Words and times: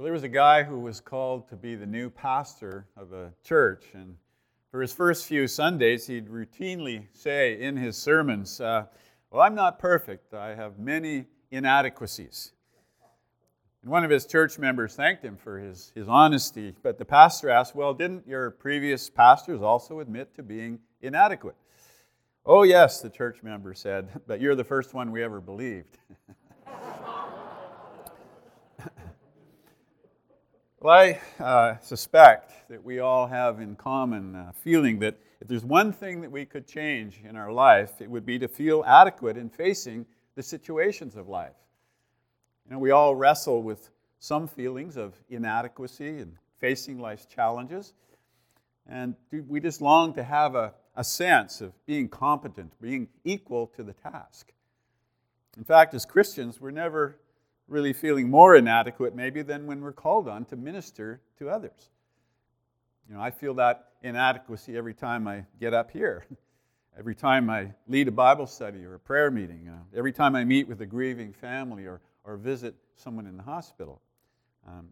Well, 0.00 0.04
there 0.04 0.14
was 0.14 0.22
a 0.22 0.28
guy 0.28 0.62
who 0.62 0.78
was 0.78 0.98
called 0.98 1.46
to 1.50 1.56
be 1.56 1.74
the 1.74 1.84
new 1.84 2.08
pastor 2.08 2.86
of 2.96 3.12
a 3.12 3.34
church, 3.44 3.84
and 3.92 4.16
for 4.70 4.80
his 4.80 4.94
first 4.94 5.26
few 5.26 5.46
Sundays, 5.46 6.06
he'd 6.06 6.30
routinely 6.30 7.04
say 7.12 7.60
in 7.60 7.76
his 7.76 7.98
sermons, 7.98 8.62
uh, 8.62 8.86
Well, 9.30 9.42
I'm 9.42 9.54
not 9.54 9.78
perfect. 9.78 10.32
I 10.32 10.54
have 10.54 10.78
many 10.78 11.26
inadequacies. 11.50 12.52
And 13.82 13.90
one 13.90 14.02
of 14.02 14.10
his 14.10 14.24
church 14.24 14.58
members 14.58 14.94
thanked 14.94 15.22
him 15.22 15.36
for 15.36 15.58
his, 15.58 15.92
his 15.94 16.08
honesty, 16.08 16.74
but 16.82 16.96
the 16.96 17.04
pastor 17.04 17.50
asked, 17.50 17.74
Well, 17.74 17.92
didn't 17.92 18.26
your 18.26 18.52
previous 18.52 19.10
pastors 19.10 19.60
also 19.60 20.00
admit 20.00 20.34
to 20.36 20.42
being 20.42 20.78
inadequate? 21.02 21.56
Oh, 22.46 22.62
yes, 22.62 23.02
the 23.02 23.10
church 23.10 23.42
member 23.42 23.74
said, 23.74 24.22
but 24.26 24.40
you're 24.40 24.54
the 24.54 24.64
first 24.64 24.94
one 24.94 25.12
we 25.12 25.22
ever 25.22 25.42
believed. 25.42 25.98
Well, 30.82 30.94
I 30.94 31.20
uh, 31.44 31.76
suspect 31.80 32.70
that 32.70 32.82
we 32.82 33.00
all 33.00 33.26
have 33.26 33.60
in 33.60 33.76
common 33.76 34.34
uh, 34.34 34.52
feeling 34.54 34.98
that 35.00 35.14
if 35.42 35.46
there's 35.46 35.62
one 35.62 35.92
thing 35.92 36.22
that 36.22 36.30
we 36.30 36.46
could 36.46 36.66
change 36.66 37.20
in 37.22 37.36
our 37.36 37.52
life, 37.52 38.00
it 38.00 38.10
would 38.10 38.24
be 38.24 38.38
to 38.38 38.48
feel 38.48 38.82
adequate 38.86 39.36
in 39.36 39.50
facing 39.50 40.06
the 40.36 40.42
situations 40.42 41.16
of 41.16 41.28
life. 41.28 41.52
You 42.64 42.72
know, 42.72 42.78
we 42.78 42.92
all 42.92 43.14
wrestle 43.14 43.62
with 43.62 43.90
some 44.20 44.48
feelings 44.48 44.96
of 44.96 45.20
inadequacy 45.28 46.20
and 46.20 46.34
facing 46.60 46.98
life's 46.98 47.26
challenges. 47.26 47.92
And 48.88 49.16
we 49.30 49.60
just 49.60 49.82
long 49.82 50.14
to 50.14 50.22
have 50.22 50.54
a, 50.54 50.72
a 50.96 51.04
sense 51.04 51.60
of 51.60 51.74
being 51.84 52.08
competent, 52.08 52.72
being 52.80 53.08
equal 53.22 53.66
to 53.76 53.82
the 53.82 53.92
task. 53.92 54.50
In 55.58 55.64
fact, 55.64 55.92
as 55.92 56.06
Christians, 56.06 56.58
we're 56.58 56.70
never 56.70 57.18
really 57.70 57.92
feeling 57.92 58.28
more 58.28 58.56
inadequate 58.56 59.14
maybe 59.14 59.42
than 59.42 59.66
when 59.66 59.80
we're 59.80 59.92
called 59.92 60.28
on 60.28 60.44
to 60.46 60.56
minister 60.56 61.20
to 61.38 61.48
others. 61.48 61.90
You 63.08 63.14
know, 63.14 63.22
I 63.22 63.30
feel 63.30 63.54
that 63.54 63.92
inadequacy 64.02 64.76
every 64.76 64.94
time 64.94 65.26
I 65.26 65.44
get 65.60 65.72
up 65.72 65.90
here, 65.90 66.26
every 66.98 67.14
time 67.14 67.48
I 67.48 67.72
lead 67.88 68.08
a 68.08 68.12
Bible 68.12 68.46
study 68.46 68.84
or 68.84 68.94
a 68.94 68.98
prayer 68.98 69.30
meeting, 69.30 69.68
uh, 69.68 69.96
every 69.96 70.12
time 70.12 70.34
I 70.34 70.44
meet 70.44 70.68
with 70.68 70.80
a 70.80 70.86
grieving 70.86 71.32
family 71.32 71.86
or, 71.86 72.00
or 72.24 72.36
visit 72.36 72.74
someone 72.96 73.26
in 73.26 73.36
the 73.36 73.42
hospital. 73.42 74.02
Um, 74.66 74.88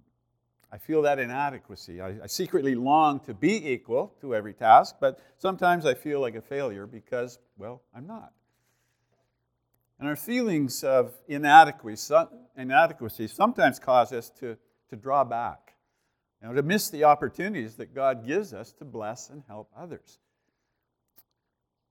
I 0.71 0.79
feel 0.79 1.03
that 1.03 1.19
inadequacy. 1.19 2.01
I, 2.01 2.23
I 2.23 2.27
secretly 2.27 2.75
long 2.75 3.21
to 3.21 3.35
be 3.35 3.73
equal 3.73 4.15
to 4.21 4.35
every 4.35 4.53
task, 4.53 4.97
but 5.01 5.19
sometimes 5.39 5.85
I 5.85 5.95
feel 5.95 6.21
like 6.21 6.35
a 6.35 6.43
failure 6.43 6.87
because, 6.87 7.39
well, 7.57 7.83
I'm 7.95 8.07
not. 8.07 8.33
And 9.99 10.09
our 10.09 10.17
feelings 10.17 10.85
of 10.85 11.13
inadequacy, 11.27 13.27
sometimes 13.27 13.79
cause 13.79 14.13
us 14.13 14.31
to, 14.39 14.57
to 14.91 14.97
draw 14.97 15.25
back, 15.25 15.75
you 16.41 16.49
know, 16.49 16.55
to 16.55 16.63
miss 16.63 16.89
the 16.89 17.05
opportunities 17.05 17.75
that 17.77 17.95
God 17.95 18.27
gives 18.27 18.55
us 18.55 18.73
to 18.75 18.85
bless 18.85 19.29
and 19.29 19.43
help 19.49 19.71
others. 19.77 20.19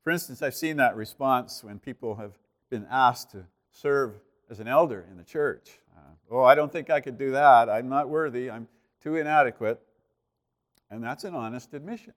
For 0.03 0.11
instance, 0.11 0.41
I've 0.41 0.55
seen 0.55 0.78
that 0.78 0.95
response 0.95 1.66
when 1.66 1.80
people 1.80 2.16
have 2.16 2.31
been 2.69 2.88
asked 2.89 3.31
to 3.31 3.44
serve 3.72 4.13
as 4.50 4.61
an 4.61 4.69
elder 4.69 5.05
in 5.11 5.17
the 5.17 5.23
church. 5.23 5.72
Uh, 5.97 6.11
oh, 6.31 6.44
I 6.44 6.55
don't 6.55 6.72
think 6.72 6.89
I 6.89 7.02
could 7.02 7.17
do 7.17 7.31
that. 7.31 7.69
I'm 7.69 7.89
not 7.89 8.08
worthy. 8.08 8.50
I'm 8.50 8.69
too 9.03 9.17
inadequate. 9.17 9.81
And 10.89 11.03
that's 11.03 11.25
an 11.25 11.35
honest 11.35 11.73
admission. 11.73 12.13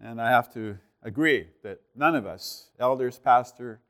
And 0.00 0.20
I 0.20 0.30
have 0.30 0.52
to 0.54 0.78
agree 1.02 1.48
that 1.64 1.80
none 1.96 2.14
of 2.14 2.26
us, 2.26 2.70
elders, 2.78 3.18
pastor, 3.18 3.80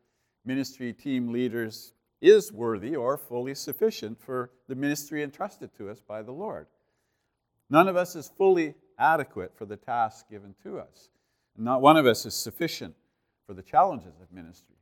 ministry 0.47 0.93
team 0.93 1.33
leaders 1.33 1.93
is 2.23 2.53
worthy 2.53 2.97
or 2.97 3.19
fully 3.19 3.55
sufficient 3.55 4.21
for 4.21 4.51
the 4.69 4.75
ministry 4.75 5.23
entrusted 5.23 5.71
to 5.77 5.91
us 5.91 6.01
by 6.01 6.23
the 6.23 6.33
Lord. 6.33 6.67
None 7.69 7.89
of 7.89 7.97
us 7.97 8.17
is 8.17 8.31
fully 8.37 8.75
adequate 8.99 9.53
for 9.57 9.67
the 9.67 9.77
task 9.77 10.29
given 10.31 10.55
to 10.63 10.79
us. 10.79 11.11
And 11.57 11.65
not 11.65 11.83
one 11.83 11.97
of 11.97 12.07
us 12.07 12.25
is 12.25 12.35
sufficient 12.35 12.95
for 13.47 13.55
the 13.55 13.63
challenges 13.63 14.21
of 14.21 14.33
ministry. 14.33 14.77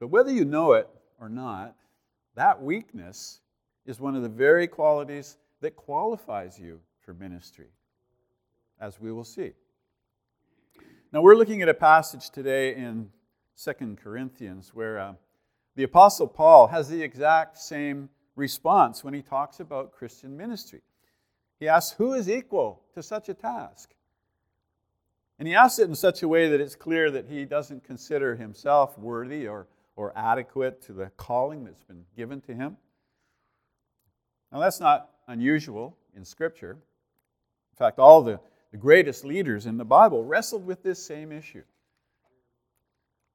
But 0.00 0.08
whether 0.08 0.30
you 0.30 0.44
know 0.44 0.72
it 0.72 0.88
or 1.20 1.28
not, 1.28 1.76
that 2.34 2.62
weakness 2.62 3.40
is 3.86 4.00
one 4.00 4.16
of 4.16 4.22
the 4.22 4.28
very 4.28 4.66
qualities 4.66 5.36
that 5.60 5.76
qualifies 5.76 6.58
you 6.58 6.80
for 7.00 7.14
ministry, 7.14 7.68
as 8.80 9.00
we 9.00 9.12
will 9.12 9.24
see. 9.24 9.52
Now, 11.12 11.22
we're 11.22 11.36
looking 11.36 11.62
at 11.62 11.68
a 11.68 11.74
passage 11.74 12.30
today 12.30 12.74
in 12.74 13.08
Second 13.54 13.98
Corinthians, 13.98 14.72
where 14.74 14.98
uh, 14.98 15.14
the 15.76 15.84
Apostle 15.84 16.26
Paul 16.26 16.68
has 16.68 16.88
the 16.88 17.02
exact 17.02 17.58
same 17.58 18.08
response 18.36 19.04
when 19.04 19.14
he 19.14 19.22
talks 19.22 19.60
about 19.60 19.92
Christian 19.92 20.36
ministry. 20.36 20.82
He 21.60 21.68
asks, 21.68 21.96
Who 21.96 22.14
is 22.14 22.28
equal 22.28 22.82
to 22.94 23.02
such 23.02 23.28
a 23.28 23.34
task? 23.34 23.94
And 25.38 25.48
he 25.48 25.54
asks 25.54 25.78
it 25.78 25.88
in 25.88 25.94
such 25.94 26.22
a 26.22 26.28
way 26.28 26.48
that 26.48 26.60
it's 26.60 26.76
clear 26.76 27.10
that 27.10 27.28
he 27.28 27.44
doesn't 27.44 27.84
consider 27.84 28.36
himself 28.36 28.96
worthy 28.98 29.48
or, 29.48 29.66
or 29.96 30.12
adequate 30.16 30.80
to 30.82 30.92
the 30.92 31.10
calling 31.16 31.64
that's 31.64 31.82
been 31.82 32.04
given 32.16 32.40
to 32.42 32.54
him. 32.54 32.76
Now, 34.52 34.60
that's 34.60 34.78
not 34.78 35.10
unusual 35.26 35.96
in 36.16 36.24
Scripture. 36.24 36.72
In 36.72 37.76
fact, 37.76 37.98
all 37.98 38.22
the, 38.22 38.38
the 38.70 38.76
greatest 38.78 39.24
leaders 39.24 39.66
in 39.66 39.76
the 39.76 39.84
Bible 39.84 40.24
wrestled 40.24 40.64
with 40.64 40.84
this 40.84 41.04
same 41.04 41.32
issue. 41.32 41.64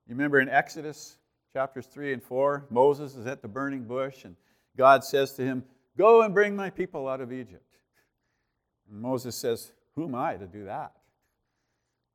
You 0.10 0.16
remember 0.16 0.40
in 0.40 0.50
Exodus 0.50 1.18
chapters 1.54 1.86
3 1.86 2.14
and 2.14 2.24
4, 2.24 2.66
Moses 2.72 3.16
is 3.16 3.28
at 3.28 3.44
the 3.44 3.48
burning 3.48 3.84
bush, 3.84 4.26
and 4.26 4.36
God 4.76 5.04
says 5.04 5.34
to 5.34 5.44
him, 5.44 5.64
Go 6.00 6.24
and 6.24 6.34
bring 6.34 6.56
my 6.56 6.72
people 6.72 7.08
out 7.08 7.22
of 7.22 7.32
Egypt. 7.32 7.78
And 8.90 9.00
Moses 9.00 9.36
says, 9.36 9.72
Who 9.96 10.06
am 10.06 10.16
I 10.16 10.36
to 10.36 10.48
do 10.48 10.66
that? 10.66 10.94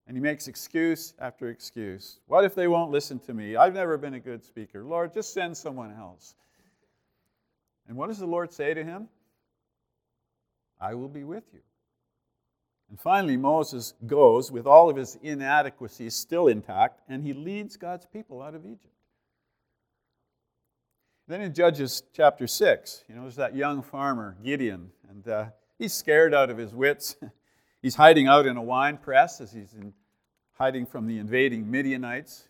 And 0.08 0.16
he 0.16 0.20
makes 0.20 0.48
excuse 0.48 1.14
after 1.20 1.50
excuse. 1.50 2.18
What 2.26 2.44
if 2.44 2.56
they 2.56 2.66
won't 2.66 2.90
listen 2.90 3.20
to 3.20 3.32
me? 3.32 3.54
I've 3.54 3.74
never 3.74 3.96
been 3.96 4.14
a 4.14 4.20
good 4.20 4.42
speaker. 4.42 4.82
Lord, 4.82 5.14
just 5.14 5.32
send 5.32 5.56
someone 5.56 5.94
else. 5.94 6.34
And 7.86 7.96
what 7.96 8.08
does 8.08 8.18
the 8.18 8.26
Lord 8.26 8.52
say 8.52 8.74
to 8.74 8.82
him? 8.82 9.06
I 10.80 10.94
will 10.94 11.08
be 11.08 11.22
with 11.22 11.44
you. 11.52 11.60
And 12.94 13.00
finally, 13.00 13.36
Moses 13.36 13.94
goes 14.06 14.52
with 14.52 14.68
all 14.68 14.88
of 14.88 14.94
his 14.94 15.18
inadequacies 15.20 16.14
still 16.14 16.46
intact, 16.46 17.00
and 17.08 17.24
he 17.24 17.32
leads 17.32 17.76
God's 17.76 18.06
people 18.06 18.40
out 18.40 18.54
of 18.54 18.64
Egypt. 18.64 18.94
Then 21.26 21.40
in 21.40 21.52
Judges 21.52 22.04
chapter 22.12 22.46
6, 22.46 23.02
you 23.08 23.16
know, 23.16 23.22
there's 23.22 23.34
that 23.34 23.56
young 23.56 23.82
farmer, 23.82 24.36
Gideon, 24.44 24.92
and 25.10 25.26
uh, 25.26 25.46
he's 25.76 25.92
scared 25.92 26.32
out 26.32 26.50
of 26.50 26.56
his 26.56 26.72
wits. 26.72 27.16
he's 27.82 27.96
hiding 27.96 28.28
out 28.28 28.46
in 28.46 28.56
a 28.56 28.62
wine 28.62 28.96
press 28.96 29.40
as 29.40 29.50
he's 29.50 29.74
in, 29.74 29.92
hiding 30.52 30.86
from 30.86 31.08
the 31.08 31.18
invading 31.18 31.68
Midianites. 31.68 32.48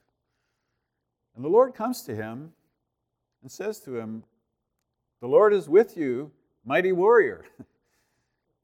And 1.34 1.42
the 1.42 1.48
Lord 1.48 1.72
comes 1.74 2.02
to 2.02 2.14
him 2.14 2.52
and 3.40 3.50
says 3.50 3.80
to 3.80 3.96
him, 3.96 4.24
The 5.22 5.26
Lord 5.26 5.54
is 5.54 5.70
with 5.70 5.96
you, 5.96 6.32
mighty 6.66 6.92
warrior. 6.92 7.46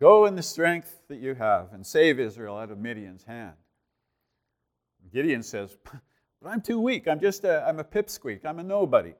Go 0.01 0.25
in 0.25 0.35
the 0.35 0.43
strength 0.43 1.03
that 1.09 1.21
you 1.21 1.35
have 1.35 1.73
and 1.73 1.87
save 1.87 2.19
Israel 2.19 2.57
out 2.57 2.71
of 2.71 2.79
Midian's 2.79 3.25
hand. 3.25 3.53
Gideon 5.13 5.43
says, 5.43 5.77
But 5.85 6.49
I'm 6.49 6.63
too 6.63 6.81
weak. 6.81 7.07
I'm 7.07 7.21
just 7.21 7.45
a, 7.45 7.67
I'm 7.69 7.79
a 7.79 7.85
pipsqueak. 7.85 8.47
I'm 8.47 8.59
a 8.59 8.63
nobody. 8.63 9.13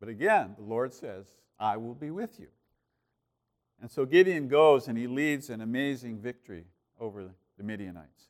But 0.00 0.10
again, 0.10 0.54
the 0.58 0.64
Lord 0.64 0.92
says, 0.92 1.26
I 1.58 1.78
will 1.78 1.94
be 1.94 2.10
with 2.10 2.38
you. 2.38 2.48
And 3.80 3.90
so 3.90 4.04
Gideon 4.04 4.48
goes 4.48 4.88
and 4.88 4.98
he 4.98 5.06
leads 5.06 5.48
an 5.48 5.60
amazing 5.60 6.18
victory 6.18 6.66
over 7.00 7.30
the 7.56 7.64
Midianites. 7.64 8.26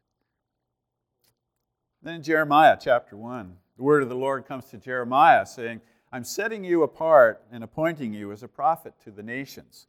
Then 2.03 2.17
in 2.17 2.23
Jeremiah 2.23 2.77
chapter 2.81 3.17
1, 3.17 3.57
the 3.77 3.83
word 3.83 4.03
of 4.03 4.09
the 4.09 4.15
Lord 4.15 4.47
comes 4.47 4.67
to 4.67 4.77
Jeremiah 4.77 5.47
saying, 5.47 5.81
I'm 6.13 6.25
setting 6.25 6.63
you 6.63 6.83
apart 6.83 7.43
and 7.51 7.65
appointing 7.65 8.13
you 8.13 8.33
as 8.33 8.43
a 8.43 8.49
prophet 8.49 8.95
to 9.05 9.11
the 9.11 9.23
nations. 9.23 9.87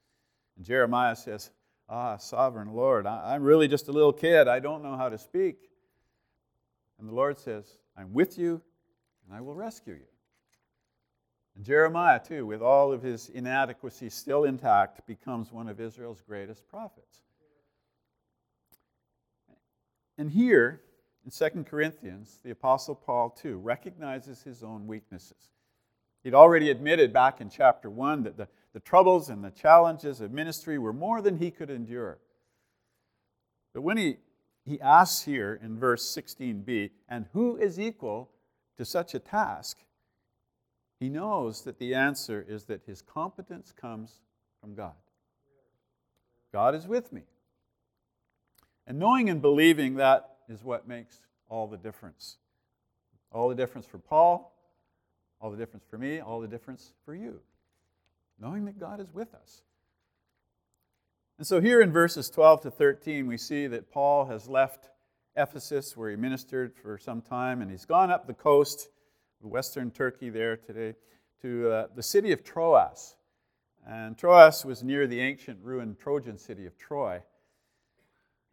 And 0.58 0.66
Jeremiah 0.66 1.16
says, 1.16 1.52
Ah, 1.90 2.18
sovereign 2.18 2.74
Lord, 2.74 3.06
I'm 3.06 3.44
really 3.44 3.68
just 3.68 3.88
a 3.88 3.92
little 3.92 4.14
kid. 4.14 4.48
I 4.48 4.60
don't 4.60 4.84
know 4.84 4.96
how 4.96 5.10
to 5.10 5.18
speak. 5.18 5.70
And 7.00 7.08
the 7.08 7.14
Lord 7.14 7.38
says, 7.38 7.78
I'm 7.98 8.14
with 8.14 8.38
you 8.38 8.62
and 9.26 9.36
I 9.36 9.42
will 9.42 9.56
rescue 9.56 9.94
you. 9.94 10.08
And 11.56 11.64
Jeremiah, 11.64 12.20
too, 12.20 12.46
with 12.46 12.62
all 12.62 12.92
of 12.92 13.04
his 13.04 13.30
inadequacies 13.30 14.14
still 14.14 14.46
intact, 14.46 15.06
becomes 15.06 15.52
one 15.52 15.68
of 15.68 15.80
Israel's 15.80 16.22
greatest 16.22 16.68
prophets. 16.68 17.22
And 20.18 20.32
here, 20.32 20.82
in 21.26 21.32
2 21.32 21.64
Corinthians, 21.64 22.40
the 22.44 22.52
Apostle 22.52 22.96
Paul, 22.96 23.30
too, 23.30 23.58
recognizes 23.58 24.42
his 24.42 24.64
own 24.64 24.88
weaknesses. 24.88 25.52
He'd 26.24 26.34
already 26.34 26.70
admitted 26.70 27.14
back 27.14 27.42
in 27.42 27.50
chapter 27.50 27.90
1 27.90 28.24
that 28.24 28.38
the, 28.38 28.48
the 28.74 28.80
troubles 28.80 29.30
and 29.30 29.44
the 29.44 29.52
challenges 29.52 30.22
of 30.22 30.32
ministry 30.32 30.78
were 30.78 30.94
more 30.94 31.22
than 31.22 31.38
he 31.38 31.52
could 31.52 31.70
endure. 31.70 32.20
But 33.74 33.82
when 33.82 33.98
he, 33.98 34.18
he 34.66 34.80
asks 34.82 35.24
here 35.24 35.60
in 35.62 35.80
verse 35.80 36.06
16b, 36.16 36.92
and 37.08 37.26
who 37.34 37.58
is 37.58 37.80
equal 37.80 38.30
to 38.78 38.86
such 38.86 39.14
a 39.14 39.20
task? 39.20 39.78
he 41.04 41.10
knows 41.10 41.64
that 41.64 41.80
the 41.80 41.94
answer 41.94 42.46
is 42.48 42.64
that 42.64 42.82
his 42.88 43.02
competence 43.02 43.74
comes 43.74 44.22
from 44.62 44.74
God. 44.74 44.94
God 46.54 46.76
is 46.76 46.88
with 46.88 47.12
me. 47.12 47.24
And 48.88 49.00
knowing 49.00 49.30
and 49.30 49.42
believing 49.42 49.96
that 49.96 50.38
is 50.48 50.64
what 50.64 50.88
makes 50.88 51.20
all 51.50 51.68
the 51.68 51.76
difference. 51.76 52.38
All 53.34 53.50
the 53.50 53.56
difference 53.56 53.86
for 53.86 53.98
Paul, 53.98 54.56
all 55.42 55.52
the 55.52 55.58
difference 55.58 55.84
for 55.90 55.98
me, 55.98 56.22
all 56.22 56.40
the 56.40 56.48
difference 56.48 56.94
for 57.04 57.14
you. 57.14 57.42
Knowing 58.44 58.66
that 58.66 58.78
God 58.78 59.00
is 59.00 59.14
with 59.14 59.34
us. 59.34 59.62
And 61.38 61.48
so 61.48 61.62
here 61.62 61.82
in 61.82 61.94
verses 61.94 62.30
12 62.30 62.64
to 62.64 62.72
13, 62.72 63.26
we 63.26 63.38
see 63.38 63.68
that 63.68 63.90
Paul 63.90 64.26
has 64.26 64.50
left 64.50 64.90
Ephesus, 65.38 65.96
where 65.96 66.10
he 66.10 66.18
ministered 66.18 66.76
for 66.76 66.98
some 66.98 67.22
time, 67.22 67.62
and 67.62 67.72
he's 67.72 67.86
gone 67.86 68.12
up 68.12 68.28
the 68.28 68.34
coast, 68.34 68.90
western 69.42 69.92
Turkey 69.92 70.30
there 70.30 70.58
today, 70.58 70.94
to 71.42 71.72
uh, 71.72 71.88
the 71.96 72.04
city 72.04 72.34
of 72.34 72.44
Troas. 72.44 73.16
And 73.88 74.18
Troas 74.18 74.66
was 74.66 74.84
near 74.84 75.08
the 75.08 75.22
ancient 75.22 75.60
ruined 75.62 75.98
Trojan 75.98 76.38
city 76.38 76.66
of 76.66 76.78
Troy. 76.78 77.22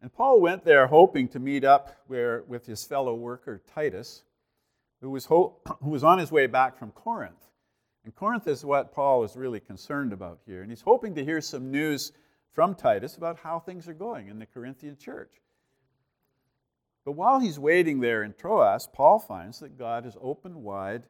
And 0.01 0.11
Paul 0.11 0.39
went 0.39 0.63
there 0.63 0.87
hoping 0.87 1.27
to 1.29 1.39
meet 1.39 1.65
up 1.65 1.97
where, 2.07 2.43
with 2.47 2.65
his 2.65 2.85
fellow 2.85 3.13
worker 3.13 3.61
Titus, 3.75 4.23
who 5.01 5.09
was, 5.09 5.25
ho- 5.25 5.57
who 5.83 5.89
was 5.89 6.05
on 6.05 6.17
his 6.17 6.31
way 6.31 6.47
back 6.47 6.77
from 6.79 6.91
Corinth. 6.91 7.50
And 8.03 8.15
Corinth 8.15 8.47
is 8.47 8.65
what 8.65 8.93
Paul 8.93 9.23
is 9.23 9.35
really 9.35 9.59
concerned 9.59 10.11
about 10.11 10.39
here. 10.45 10.61
And 10.61 10.71
he's 10.71 10.81
hoping 10.81 11.13
to 11.15 11.23
hear 11.23 11.41
some 11.41 11.69
news 11.69 12.11
from 12.51 12.75
Titus 12.75 13.17
about 13.17 13.37
how 13.37 13.59
things 13.59 13.87
are 13.87 13.93
going 13.93 14.27
in 14.27 14.39
the 14.39 14.45
Corinthian 14.45 14.97
church. 14.97 15.41
But 17.05 17.13
while 17.13 17.39
he's 17.39 17.59
waiting 17.59 17.99
there 17.99 18.23
in 18.23 18.33
Troas, 18.33 18.87
Paul 18.91 19.19
finds 19.19 19.59
that 19.59 19.77
God 19.77 20.05
has 20.05 20.17
opened 20.21 20.55
wide 20.55 21.03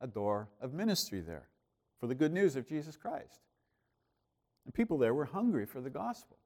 a 0.00 0.06
door 0.06 0.48
of 0.60 0.74
ministry 0.74 1.20
there 1.20 1.48
for 1.98 2.06
the 2.06 2.14
good 2.14 2.32
news 2.32 2.56
of 2.56 2.68
Jesus 2.68 2.96
Christ. 2.96 3.40
And 4.64 4.74
people 4.74 4.98
there 4.98 5.14
were 5.14 5.24
hungry 5.24 5.66
for 5.66 5.80
the 5.80 5.90
gospel. 5.90 6.36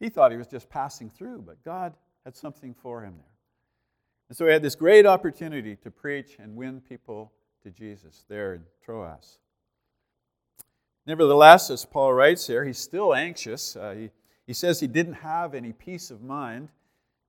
He 0.00 0.08
thought 0.08 0.30
he 0.30 0.36
was 0.36 0.46
just 0.46 0.68
passing 0.68 1.10
through, 1.10 1.42
but 1.46 1.62
God 1.64 1.94
had 2.24 2.36
something 2.36 2.74
for 2.74 3.02
him 3.02 3.14
there. 3.16 3.36
And 4.28 4.36
so 4.36 4.46
he 4.46 4.52
had 4.52 4.62
this 4.62 4.74
great 4.74 5.06
opportunity 5.06 5.76
to 5.76 5.90
preach 5.90 6.36
and 6.38 6.56
win 6.56 6.80
people 6.80 7.32
to 7.66 7.72
Jesus 7.72 8.24
there 8.28 8.54
in 8.54 8.62
Troas. 8.84 9.38
Nevertheless, 11.04 11.68
as 11.68 11.84
Paul 11.84 12.12
writes 12.14 12.46
here, 12.46 12.64
he's 12.64 12.78
still 12.78 13.12
anxious. 13.12 13.74
Uh, 13.74 13.94
he, 13.98 14.10
he 14.46 14.52
says 14.52 14.78
he 14.78 14.86
didn't 14.86 15.14
have 15.14 15.52
any 15.52 15.72
peace 15.72 16.12
of 16.12 16.22
mind 16.22 16.68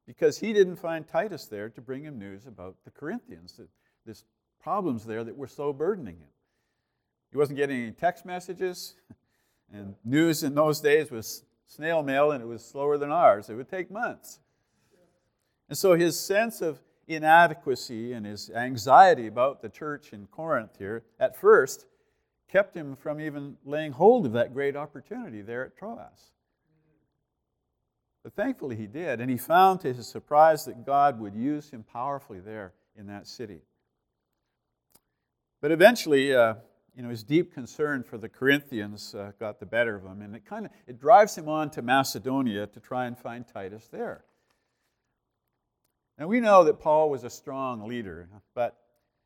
because 0.06 0.38
he 0.38 0.54
didn't 0.54 0.75
find 0.75 1.07
Titus 1.07 1.45
there 1.45 1.69
to 1.69 1.81
bring 1.81 2.04
him 2.04 2.19
news 2.19 2.45
about 2.45 2.75
the 2.86 2.92
Corinthians, 2.92 3.60
this 4.06 4.25
problems 4.62 5.06
there 5.06 5.24
that 5.24 5.36
were 5.36 5.48
so 5.48 5.74
burdening 5.74 6.18
him. 6.18 6.30
He 7.31 7.38
wasn't 7.38 7.57
getting 7.57 7.81
any 7.81 7.92
text 7.92 8.24
messages, 8.24 8.94
and 9.74 9.95
news 10.06 10.44
in 10.44 10.54
those 10.54 10.80
days 10.80 11.10
was 11.10 11.44
snail 11.66 12.04
mail 12.04 12.31
and 12.31 12.44
it 12.44 12.48
was 12.48 12.63
slower 12.63 13.00
than 13.00 13.12
ours. 13.12 13.50
It 13.50 13.56
would 13.56 13.69
take 13.69 13.89
months. 13.89 14.39
And 15.68 15.75
so 15.75 15.95
his 15.95 16.18
sense 16.18 16.62
of 16.62 16.80
inadequacy 17.07 18.13
and 18.13 18.25
his 18.25 18.50
anxiety 18.50 19.27
about 19.27 19.62
the 19.62 19.69
church 19.69 20.13
in 20.13 20.27
Corinth 20.27 20.77
here 20.77 21.04
at 21.19 21.39
first 21.39 21.86
kept 22.48 22.75
him 22.75 22.95
from 22.95 23.19
even 23.19 23.57
laying 23.65 23.92
hold 23.92 24.25
of 24.25 24.33
that 24.33 24.54
great 24.54 24.75
opportunity 24.75 25.42
there 25.42 25.65
at 25.65 25.77
Troas. 25.77 26.31
But 28.24 28.36
thankfully 28.36 28.75
he 28.75 28.88
did, 28.88 29.21
and 29.21 29.30
he 29.30 29.38
found 29.38 29.80
to 29.81 29.94
his 29.94 30.07
surprise 30.07 30.65
that 30.65 30.86
God 30.86 31.19
would 31.19 31.33
use 31.33 31.69
him 31.69 31.83
powerfully 31.83 32.39
there 32.39 32.74
in 32.95 33.07
that 33.07 33.27
city. 33.27 33.62
But 35.62 35.71
eventually, 35.71 36.36
uh, 36.36 36.56
you 36.95 37.03
know, 37.03 37.10
his 37.10 37.24
deep 37.24 37.53
concern 37.53 38.03
for 38.03 38.18
the 38.18 38.27
Corinthians 38.27 39.15
uh, 39.15 39.31
got 39.39 39.60
the 39.60 39.65
better 39.65 39.95
of 39.95 40.03
him, 40.03 40.21
and 40.21 40.36
it 40.36 40.45
kind 40.45 40.65
of 40.65 40.71
it 40.88 41.00
drives 41.00 41.38
him 41.38 41.48
on 41.48 41.69
to 41.71 41.81
Macedonia 41.81 42.68
to 42.68 42.80
try 42.80 43.06
and 43.06 43.18
find 43.18 43.48
Titus 43.48 43.88
there. 43.88 44.25
Now 46.17 46.27
we 46.27 46.39
know 46.39 46.63
that 46.63 46.79
Paul 46.79 47.09
was 47.09 47.23
a 47.23 47.29
strong 47.29 47.87
leader, 47.87 48.27
but 48.55 48.77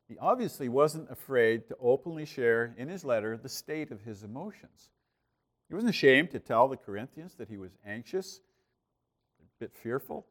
he 0.08 0.18
obviously 0.18 0.68
wasn't 0.68 1.10
afraid 1.10 1.66
to 1.68 1.76
openly 1.80 2.26
share 2.26 2.74
in 2.76 2.88
his 2.88 3.04
letter 3.04 3.36
the 3.36 3.48
state 3.48 3.90
of 3.90 4.02
his 4.02 4.22
emotions. 4.22 4.90
He 5.68 5.74
wasn't 5.74 5.90
ashamed 5.90 6.30
to 6.32 6.38
tell 6.38 6.68
the 6.68 6.76
Corinthians 6.76 7.34
that 7.36 7.48
he 7.48 7.56
was 7.56 7.72
anxious, 7.86 8.40
a 9.40 9.44
bit 9.58 9.72
fearful. 9.74 10.26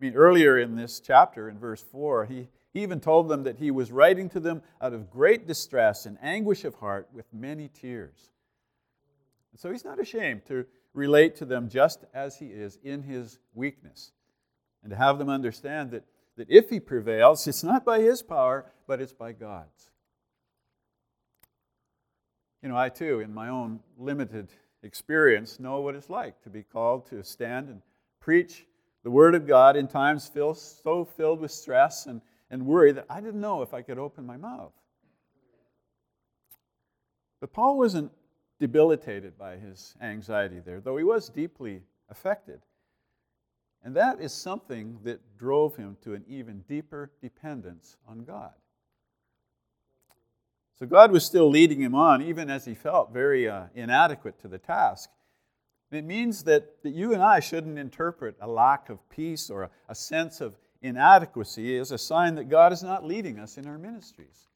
I 0.00 0.04
mean, 0.04 0.14
earlier 0.14 0.58
in 0.58 0.76
this 0.76 1.00
chapter, 1.00 1.48
in 1.48 1.58
verse 1.58 1.82
4, 1.82 2.26
he, 2.26 2.48
even 2.74 3.00
told 3.00 3.28
them 3.28 3.44
that 3.44 3.56
he 3.56 3.70
was 3.70 3.90
writing 3.90 4.28
to 4.28 4.38
them 4.38 4.60
out 4.82 4.92
of 4.92 5.10
great 5.10 5.46
distress 5.46 6.04
and 6.04 6.18
anguish 6.20 6.62
of 6.62 6.74
heart 6.74 7.08
with 7.10 7.24
many 7.32 7.68
tears. 7.68 8.30
And 9.50 9.58
so 9.58 9.72
he's 9.72 9.84
not 9.84 9.98
ashamed 9.98 10.44
to 10.48 10.66
relate 10.92 11.36
to 11.36 11.46
them 11.46 11.70
just 11.70 12.04
as 12.12 12.38
he 12.38 12.48
is 12.48 12.78
in 12.82 13.02
his 13.02 13.38
weakness 13.54 14.12
and 14.82 14.90
to 14.90 14.96
have 14.96 15.18
them 15.18 15.28
understand 15.28 15.90
that, 15.90 16.04
that 16.36 16.48
if 16.50 16.70
he 16.70 16.80
prevails, 16.80 17.46
it's 17.46 17.64
not 17.64 17.84
by 17.84 18.00
his 18.00 18.22
power, 18.22 18.72
but 18.86 19.00
it's 19.00 19.12
by 19.12 19.32
God's. 19.32 19.90
You 22.62 22.68
know, 22.68 22.76
I 22.76 22.88
too, 22.88 23.20
in 23.20 23.32
my 23.32 23.48
own 23.48 23.80
limited 23.98 24.48
experience, 24.82 25.60
know 25.60 25.80
what 25.80 25.94
it's 25.94 26.10
like 26.10 26.42
to 26.42 26.50
be 26.50 26.62
called 26.62 27.06
to 27.10 27.22
stand 27.22 27.68
and 27.68 27.82
preach 28.20 28.66
the 29.04 29.10
Word 29.10 29.34
of 29.34 29.46
God 29.46 29.76
in 29.76 29.86
times 29.86 30.26
filled, 30.26 30.58
so 30.58 31.04
filled 31.04 31.40
with 31.40 31.52
stress 31.52 32.06
and 32.06 32.20
and 32.50 32.66
worry 32.66 32.92
that 32.92 33.06
I 33.10 33.20
didn't 33.20 33.40
know 33.40 33.62
if 33.62 33.74
I 33.74 33.82
could 33.82 33.98
open 33.98 34.26
my 34.26 34.36
mouth. 34.36 34.72
But 37.40 37.52
Paul 37.52 37.78
wasn't 37.78 38.12
debilitated 38.58 39.36
by 39.36 39.56
his 39.56 39.94
anxiety 40.00 40.60
there, 40.60 40.80
though 40.80 40.96
he 40.96 41.04
was 41.04 41.28
deeply 41.28 41.82
affected. 42.08 42.60
And 43.86 43.94
that 43.94 44.20
is 44.20 44.32
something 44.32 44.98
that 45.04 45.20
drove 45.38 45.76
him 45.76 45.96
to 46.02 46.14
an 46.14 46.24
even 46.26 46.64
deeper 46.68 47.12
dependence 47.22 47.96
on 48.08 48.24
God. 48.24 48.50
So 50.80 50.86
God 50.86 51.12
was 51.12 51.24
still 51.24 51.48
leading 51.48 51.80
him 51.80 51.94
on, 51.94 52.20
even 52.20 52.50
as 52.50 52.64
he 52.64 52.74
felt 52.74 53.12
very 53.12 53.48
uh, 53.48 53.66
inadequate 53.76 54.40
to 54.40 54.48
the 54.48 54.58
task. 54.58 55.08
It 55.92 56.04
means 56.04 56.42
that, 56.42 56.82
that 56.82 56.96
you 56.96 57.14
and 57.14 57.22
I 57.22 57.38
shouldn't 57.38 57.78
interpret 57.78 58.34
a 58.40 58.48
lack 58.48 58.90
of 58.90 59.08
peace 59.08 59.50
or 59.50 59.62
a, 59.62 59.70
a 59.88 59.94
sense 59.94 60.40
of 60.40 60.58
inadequacy 60.82 61.78
as 61.78 61.92
a 61.92 61.98
sign 61.98 62.34
that 62.34 62.48
God 62.48 62.72
is 62.72 62.82
not 62.82 63.04
leading 63.04 63.38
us 63.38 63.56
in 63.56 63.68
our 63.68 63.78
ministries. 63.78 64.48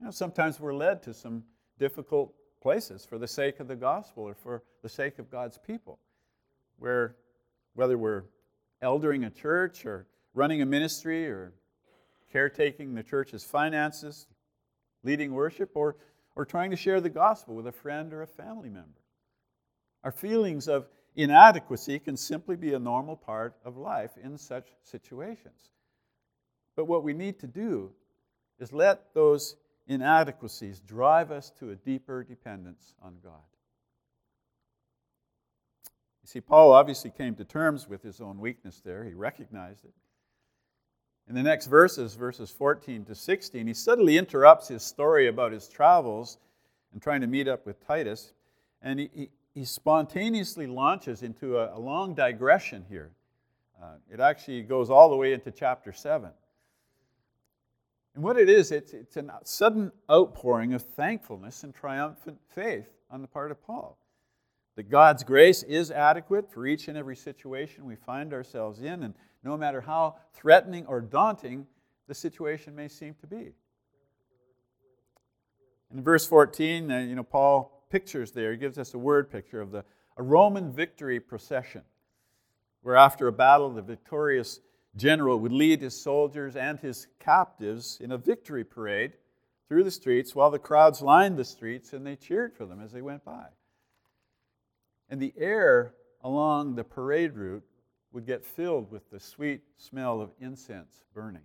You 0.00 0.06
know, 0.06 0.12
sometimes 0.12 0.58
we're 0.58 0.72
led 0.72 1.02
to 1.02 1.12
some 1.12 1.44
difficult 1.78 2.32
places 2.62 3.04
for 3.04 3.18
the 3.18 3.28
sake 3.28 3.60
of 3.60 3.68
the 3.68 3.76
gospel 3.76 4.22
or 4.22 4.34
for 4.34 4.62
the 4.80 4.88
sake 4.88 5.18
of 5.18 5.30
God's 5.30 5.58
people, 5.58 5.98
where 6.78 7.16
whether 7.74 7.98
we're 7.98 8.24
eldering 8.82 9.26
a 9.26 9.30
church 9.30 9.84
or 9.84 10.06
running 10.34 10.62
a 10.62 10.66
ministry 10.66 11.28
or 11.28 11.52
caretaking 12.32 12.94
the 12.94 13.02
church's 13.02 13.44
finances, 13.44 14.26
leading 15.02 15.32
worship, 15.32 15.70
or, 15.74 15.96
or 16.34 16.44
trying 16.44 16.70
to 16.70 16.76
share 16.76 17.00
the 17.00 17.10
gospel 17.10 17.54
with 17.54 17.66
a 17.66 17.72
friend 17.72 18.12
or 18.12 18.22
a 18.22 18.26
family 18.26 18.68
member. 18.68 19.00
Our 20.02 20.12
feelings 20.12 20.68
of 20.68 20.88
inadequacy 21.16 21.98
can 22.00 22.16
simply 22.16 22.56
be 22.56 22.74
a 22.74 22.78
normal 22.78 23.16
part 23.16 23.54
of 23.64 23.76
life 23.76 24.10
in 24.22 24.36
such 24.36 24.68
situations. 24.82 25.70
But 26.76 26.86
what 26.86 27.04
we 27.04 27.14
need 27.14 27.38
to 27.40 27.46
do 27.46 27.92
is 28.58 28.72
let 28.72 29.14
those 29.14 29.56
inadequacies 29.86 30.80
drive 30.80 31.30
us 31.30 31.52
to 31.58 31.70
a 31.70 31.76
deeper 31.76 32.24
dependence 32.24 32.94
on 33.02 33.16
God. 33.22 33.42
You 36.24 36.28
see, 36.28 36.40
Paul 36.40 36.72
obviously 36.72 37.10
came 37.10 37.34
to 37.34 37.44
terms 37.44 37.86
with 37.86 38.02
his 38.02 38.22
own 38.22 38.38
weakness 38.38 38.80
there, 38.82 39.04
he 39.04 39.12
recognized 39.12 39.84
it. 39.84 39.92
In 41.28 41.34
the 41.34 41.42
next 41.42 41.66
verses, 41.66 42.14
verses 42.14 42.50
14 42.50 43.04
to 43.04 43.14
16, 43.14 43.66
he 43.66 43.74
suddenly 43.74 44.16
interrupts 44.16 44.68
his 44.68 44.82
story 44.82 45.26
about 45.28 45.52
his 45.52 45.68
travels 45.68 46.38
and 46.94 47.02
trying 47.02 47.20
to 47.20 47.26
meet 47.26 47.46
up 47.46 47.66
with 47.66 47.86
Titus. 47.86 48.32
And 48.80 49.00
he, 49.00 49.10
he, 49.12 49.30
he 49.52 49.64
spontaneously 49.66 50.66
launches 50.66 51.22
into 51.22 51.58
a, 51.58 51.76
a 51.76 51.78
long 51.78 52.14
digression 52.14 52.86
here. 52.88 53.10
Uh, 53.82 53.96
it 54.10 54.18
actually 54.18 54.62
goes 54.62 54.88
all 54.88 55.10
the 55.10 55.16
way 55.16 55.34
into 55.34 55.50
chapter 55.50 55.92
7. 55.92 56.30
And 58.14 58.24
what 58.24 58.38
it 58.38 58.48
is, 58.48 58.72
it's, 58.72 58.94
it's 58.94 59.18
a 59.18 59.26
sudden 59.44 59.92
outpouring 60.10 60.72
of 60.72 60.80
thankfulness 60.80 61.64
and 61.64 61.74
triumphant 61.74 62.38
faith 62.54 62.88
on 63.10 63.20
the 63.20 63.28
part 63.28 63.50
of 63.50 63.62
Paul. 63.62 63.98
That 64.76 64.90
God's 64.90 65.22
grace 65.22 65.62
is 65.62 65.90
adequate 65.90 66.50
for 66.50 66.66
each 66.66 66.88
and 66.88 66.98
every 66.98 67.16
situation 67.16 67.84
we 67.84 67.94
find 67.94 68.32
ourselves 68.32 68.80
in, 68.80 69.02
and 69.04 69.14
no 69.42 69.56
matter 69.56 69.80
how 69.80 70.16
threatening 70.32 70.86
or 70.86 71.00
daunting 71.00 71.66
the 72.08 72.14
situation 72.14 72.74
may 72.74 72.88
seem 72.88 73.14
to 73.20 73.26
be. 73.26 73.52
In 75.92 76.02
verse 76.02 76.26
14, 76.26 76.90
uh, 76.90 76.98
you 76.98 77.14
know, 77.14 77.22
Paul 77.22 77.84
pictures 77.88 78.32
there. 78.32 78.50
He 78.50 78.58
gives 78.58 78.78
us 78.78 78.94
a 78.94 78.98
word 78.98 79.30
picture 79.30 79.60
of 79.60 79.70
the, 79.70 79.84
a 80.16 80.22
Roman 80.22 80.72
victory 80.72 81.20
procession, 81.20 81.82
where 82.82 82.96
after 82.96 83.28
a 83.28 83.32
battle, 83.32 83.70
the 83.70 83.82
victorious 83.82 84.58
general 84.96 85.38
would 85.38 85.52
lead 85.52 85.80
his 85.80 86.00
soldiers 86.00 86.56
and 86.56 86.80
his 86.80 87.06
captives 87.20 87.98
in 88.00 88.10
a 88.10 88.18
victory 88.18 88.64
parade 88.64 89.12
through 89.68 89.84
the 89.84 89.90
streets 89.90 90.34
while 90.34 90.50
the 90.50 90.58
crowds 90.58 91.02
lined 91.02 91.36
the 91.36 91.44
streets 91.44 91.92
and 91.92 92.06
they 92.06 92.16
cheered 92.16 92.52
for 92.52 92.66
them 92.66 92.80
as 92.80 92.92
they 92.92 93.02
went 93.02 93.24
by. 93.24 93.46
And 95.08 95.20
the 95.20 95.34
air 95.36 95.94
along 96.22 96.74
the 96.74 96.84
parade 96.84 97.34
route 97.36 97.64
would 98.12 98.26
get 98.26 98.44
filled 98.44 98.90
with 98.90 99.10
the 99.10 99.20
sweet 99.20 99.60
smell 99.76 100.20
of 100.20 100.30
incense 100.40 101.02
burning. 101.12 101.42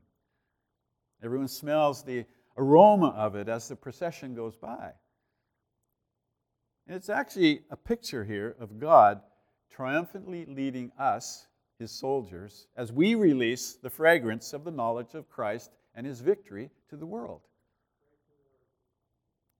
Everyone 1.23 1.47
smells 1.47 2.03
the 2.03 2.25
aroma 2.57 3.09
of 3.09 3.35
it 3.35 3.49
as 3.49 3.67
the 3.67 3.75
procession 3.75 4.35
goes 4.35 4.55
by. 4.55 4.91
And 6.87 6.95
it's 6.95 7.09
actually 7.09 7.61
a 7.69 7.75
picture 7.75 8.23
here 8.23 8.55
of 8.59 8.79
God 8.79 9.21
triumphantly 9.69 10.45
leading 10.45 10.91
us, 10.97 11.47
his 11.77 11.91
soldiers, 11.91 12.67
as 12.75 12.91
we 12.91 13.15
release 13.15 13.75
the 13.75 13.89
fragrance 13.89 14.53
of 14.53 14.63
the 14.63 14.71
knowledge 14.71 15.13
of 15.13 15.29
Christ 15.29 15.71
and 15.95 16.05
his 16.05 16.19
victory 16.19 16.69
to 16.89 16.97
the 16.97 17.05
world. 17.05 17.41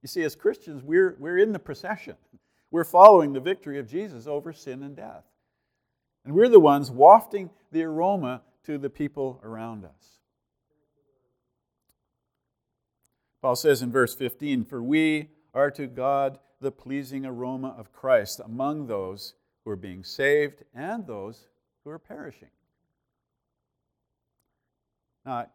You 0.01 0.08
see, 0.08 0.24
as 0.24 0.36
Christians, 0.36 0.84
we're, 0.84 1.15
we're 1.20 1.38
in 1.38 1.51
the 1.51 1.60
procession. 1.60 2.15
We're 2.72 2.84
following 2.84 3.34
the 3.34 3.40
victory 3.40 3.80
of 3.80 3.88
Jesus 3.88 4.28
over 4.28 4.54
sin 4.54 4.84
and 4.84 4.96
death. 4.96 5.24
And 6.24 6.36
we're 6.36 6.50
the 6.50 6.60
ones 6.60 6.92
wafting 6.92 7.50
the 7.72 7.84
aroma 7.84 8.42
to 8.66 8.78
the 8.78 8.90
people 8.90 9.40
around 9.44 9.86
us. 9.86 10.20
Paul 13.42 13.56
says 13.56 13.82
in 13.82 13.92
verse 13.92 14.14
15, 14.14 14.66
For 14.66 14.84
we 14.84 15.30
are 15.54 15.72
to 15.72 15.88
God 15.88 16.40
the 16.60 16.72
pleasing 16.72 17.26
aroma 17.26 17.74
of 17.78 17.94
Christ 17.94 18.42
among 18.44 18.88
those 18.88 19.34
who 19.64 19.72
are 19.72 19.78
being 19.78 20.04
saved 20.04 20.64
and 20.76 21.08
those 21.08 21.48
who 21.84 21.90
are 21.90 22.00
perishing. 22.00 22.50
Now, 25.26 25.48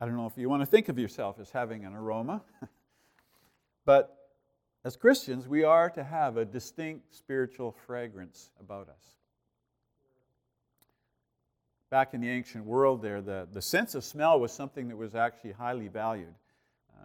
I 0.00 0.06
don't 0.06 0.16
know 0.16 0.26
if 0.26 0.36
you 0.36 0.48
want 0.48 0.62
to 0.62 0.66
think 0.66 0.88
of 0.88 0.98
yourself 0.98 1.38
as 1.40 1.50
having 1.50 1.84
an 1.84 1.94
aroma, 1.94 2.42
but 3.84 4.23
as 4.84 4.96
Christians, 4.96 5.48
we 5.48 5.64
are 5.64 5.88
to 5.90 6.04
have 6.04 6.36
a 6.36 6.44
distinct 6.44 7.14
spiritual 7.14 7.74
fragrance 7.86 8.50
about 8.60 8.88
us. 8.88 9.16
Back 11.90 12.12
in 12.12 12.20
the 12.20 12.28
ancient 12.28 12.66
world, 12.66 13.00
there, 13.00 13.22
the, 13.22 13.48
the 13.50 13.62
sense 13.62 13.94
of 13.94 14.04
smell 14.04 14.38
was 14.38 14.52
something 14.52 14.88
that 14.88 14.96
was 14.96 15.14
actually 15.14 15.52
highly 15.52 15.88
valued. 15.88 16.34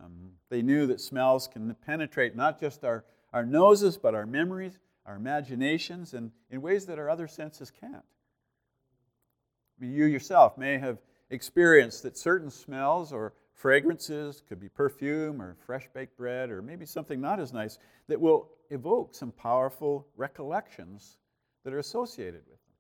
Um, 0.04 0.32
they 0.50 0.62
knew 0.62 0.88
that 0.88 1.00
smells 1.00 1.48
can 1.48 1.74
penetrate 1.86 2.36
not 2.36 2.60
just 2.60 2.84
our, 2.84 3.06
our 3.32 3.46
noses, 3.46 3.98
but 3.98 4.14
our 4.14 4.26
memories, 4.26 4.80
our 5.06 5.16
imaginations, 5.16 6.14
and 6.14 6.32
in 6.50 6.62
ways 6.62 6.86
that 6.88 7.00
our 7.00 7.10
other 7.10 7.28
senses 7.28 7.72
can't. 7.72 7.96
I 7.96 9.86
mean, 9.86 9.94
you 9.94 10.06
yourself 10.06 10.58
may 10.58 10.78
have 10.80 10.98
experienced 11.30 12.04
that 12.04 12.18
certain 12.18 12.50
smells 12.50 13.14
or 13.14 13.34
fragrances, 13.60 14.42
could 14.48 14.60
be 14.60 14.70
perfume 14.70 15.42
or 15.42 15.58
fresh 15.66 15.90
baked 15.94 16.16
bread, 16.16 16.50
or 16.50 16.62
maybe 16.62 16.86
something 16.86 17.20
not 17.20 17.42
as 17.42 17.52
nice, 17.52 17.78
that 18.08 18.20
will 18.20 18.50
evoke 18.70 19.14
some 19.14 19.34
powerful 19.34 20.08
recollections 20.16 21.18
that 21.66 21.74
are 21.74 21.80
associated 21.80 22.42
with 22.50 22.58
them, 22.66 22.76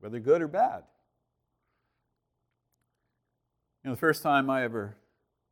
whether 0.00 0.20
good 0.20 0.42
or 0.42 0.48
bad. 0.48 0.82
You 3.82 3.88
know, 3.88 3.94
the 3.94 4.00
first 4.00 4.22
time 4.22 4.50
I 4.50 4.62
ever 4.62 4.94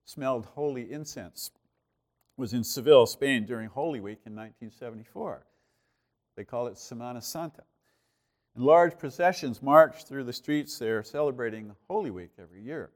smelled 0.05 0.45
holy 0.55 0.93
incense 0.93 1.51
was 2.37 2.53
in 2.53 2.63
Seville, 2.63 3.07
Spain, 3.07 3.47
during 3.47 3.71
Holy 3.71 4.01
Week 4.01 4.21
in 4.27 4.35
1974. 4.35 5.47
They 6.37 6.45
call 6.45 6.67
it 6.67 6.75
Semana 6.75 7.23
Santa. 7.23 7.63
And 8.55 8.65
large 8.65 8.99
processions 8.99 9.63
march 9.63 10.05
through 10.05 10.25
the 10.25 10.33
streets 10.35 10.79
there 10.79 11.03
celebrating 11.03 11.75
Holy 11.89 12.11
Week 12.11 12.33
every 12.39 12.63
year. 12.63 12.91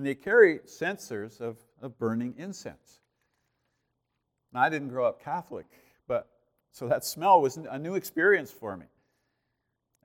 And 0.00 0.06
they 0.06 0.14
carry 0.14 0.60
censers 0.64 1.42
of, 1.42 1.58
of 1.82 1.98
burning 1.98 2.34
incense. 2.38 3.00
Now, 4.50 4.62
I 4.62 4.70
didn't 4.70 4.88
grow 4.88 5.04
up 5.04 5.22
Catholic, 5.22 5.66
but 6.08 6.30
so 6.72 6.88
that 6.88 7.04
smell 7.04 7.42
was 7.42 7.58
a 7.58 7.78
new 7.78 7.96
experience 7.96 8.50
for 8.50 8.78
me. 8.78 8.86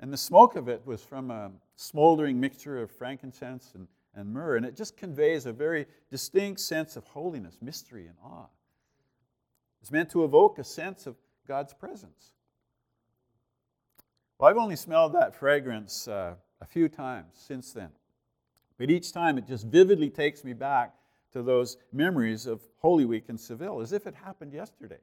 And 0.01 0.11
the 0.11 0.17
smoke 0.17 0.57
of 0.57 0.67
it 0.67 0.85
was 0.85 1.01
from 1.01 1.31
a 1.31 1.51
smoldering 1.77 2.39
mixture 2.41 2.81
of 2.81 2.91
frankincense 2.91 3.71
and 3.73 3.87
and 4.15 4.33
myrrh, 4.33 4.57
and 4.57 4.65
it 4.65 4.75
just 4.75 4.97
conveys 4.97 5.45
a 5.45 5.53
very 5.53 5.85
distinct 6.09 6.61
sense 6.61 6.95
of 6.95 7.05
holiness, 7.05 7.57
mystery, 7.61 8.07
and 8.07 8.15
awe. 8.23 8.47
It's 9.81 9.91
meant 9.91 10.09
to 10.11 10.23
evoke 10.23 10.57
a 10.57 10.63
sense 10.63 11.05
of 11.05 11.15
God's 11.47 11.73
presence. 11.73 12.31
Well, 14.37 14.49
I've 14.49 14.57
only 14.57 14.75
smelled 14.75 15.13
that 15.13 15.35
fragrance 15.35 16.07
uh, 16.07 16.35
a 16.61 16.65
few 16.65 16.89
times 16.89 17.33
since 17.33 17.71
then, 17.71 17.89
but 18.77 18.89
each 18.89 19.11
time 19.11 19.37
it 19.37 19.47
just 19.47 19.65
vividly 19.65 20.09
takes 20.09 20.43
me 20.43 20.53
back 20.53 20.93
to 21.31 21.41
those 21.41 21.77
memories 21.91 22.45
of 22.45 22.61
Holy 22.79 23.05
Week 23.05 23.25
in 23.27 23.37
Seville, 23.37 23.81
as 23.81 23.91
if 23.91 24.07
it 24.07 24.15
happened 24.15 24.53
yesterday. 24.53 24.99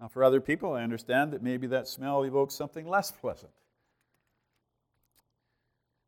Now, 0.00 0.08
for 0.08 0.24
other 0.24 0.40
people, 0.40 0.72
I 0.72 0.82
understand 0.82 1.32
that 1.32 1.42
maybe 1.42 1.66
that 1.68 1.86
smell 1.86 2.22
evokes 2.24 2.54
something 2.54 2.86
less 2.86 3.10
pleasant. 3.20 3.52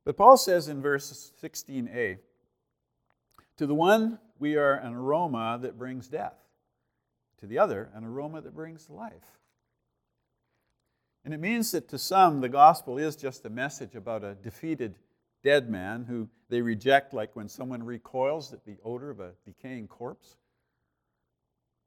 But 0.04 0.16
Paul 0.16 0.36
says 0.36 0.68
in 0.68 0.82
verse 0.82 1.32
16a 1.42 2.18
To 3.56 3.66
the 3.66 3.74
one 3.74 4.18
we 4.38 4.56
are 4.56 4.74
an 4.74 4.92
aroma 4.92 5.58
that 5.62 5.78
brings 5.78 6.08
death, 6.08 6.36
to 7.38 7.46
the 7.46 7.58
other, 7.58 7.90
an 7.94 8.04
aroma 8.04 8.40
that 8.42 8.54
brings 8.54 8.90
life. 8.90 9.38
And 11.24 11.32
it 11.32 11.40
means 11.40 11.70
that 11.70 11.88
to 11.88 11.98
some, 11.98 12.42
the 12.42 12.50
gospel 12.50 12.98
is 12.98 13.16
just 13.16 13.46
a 13.46 13.50
message 13.50 13.94
about 13.94 14.24
a 14.24 14.34
defeated 14.34 14.96
dead 15.44 15.70
man 15.70 16.04
who 16.04 16.28
they 16.48 16.62
reject, 16.62 17.14
like 17.14 17.36
when 17.36 17.48
someone 17.48 17.82
recoils 17.82 18.52
at 18.52 18.64
the 18.64 18.78
odor 18.84 19.10
of 19.10 19.20
a 19.20 19.32
decaying 19.44 19.86
corpse. 19.86 20.36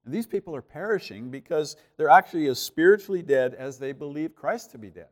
And 0.06 0.14
these 0.14 0.28
people 0.28 0.56
are 0.56 0.62
perishing 0.62 1.30
because 1.30 1.76
they're 1.98 2.10
actually 2.10 2.48
as 2.48 2.60
spiritually 2.60 3.22
dead 3.22 3.54
as 3.54 3.78
they 3.78 3.92
believe 3.92 4.36
Christ 4.36 4.72
to 4.72 4.78
be 4.78 4.90
dead. 4.90 5.10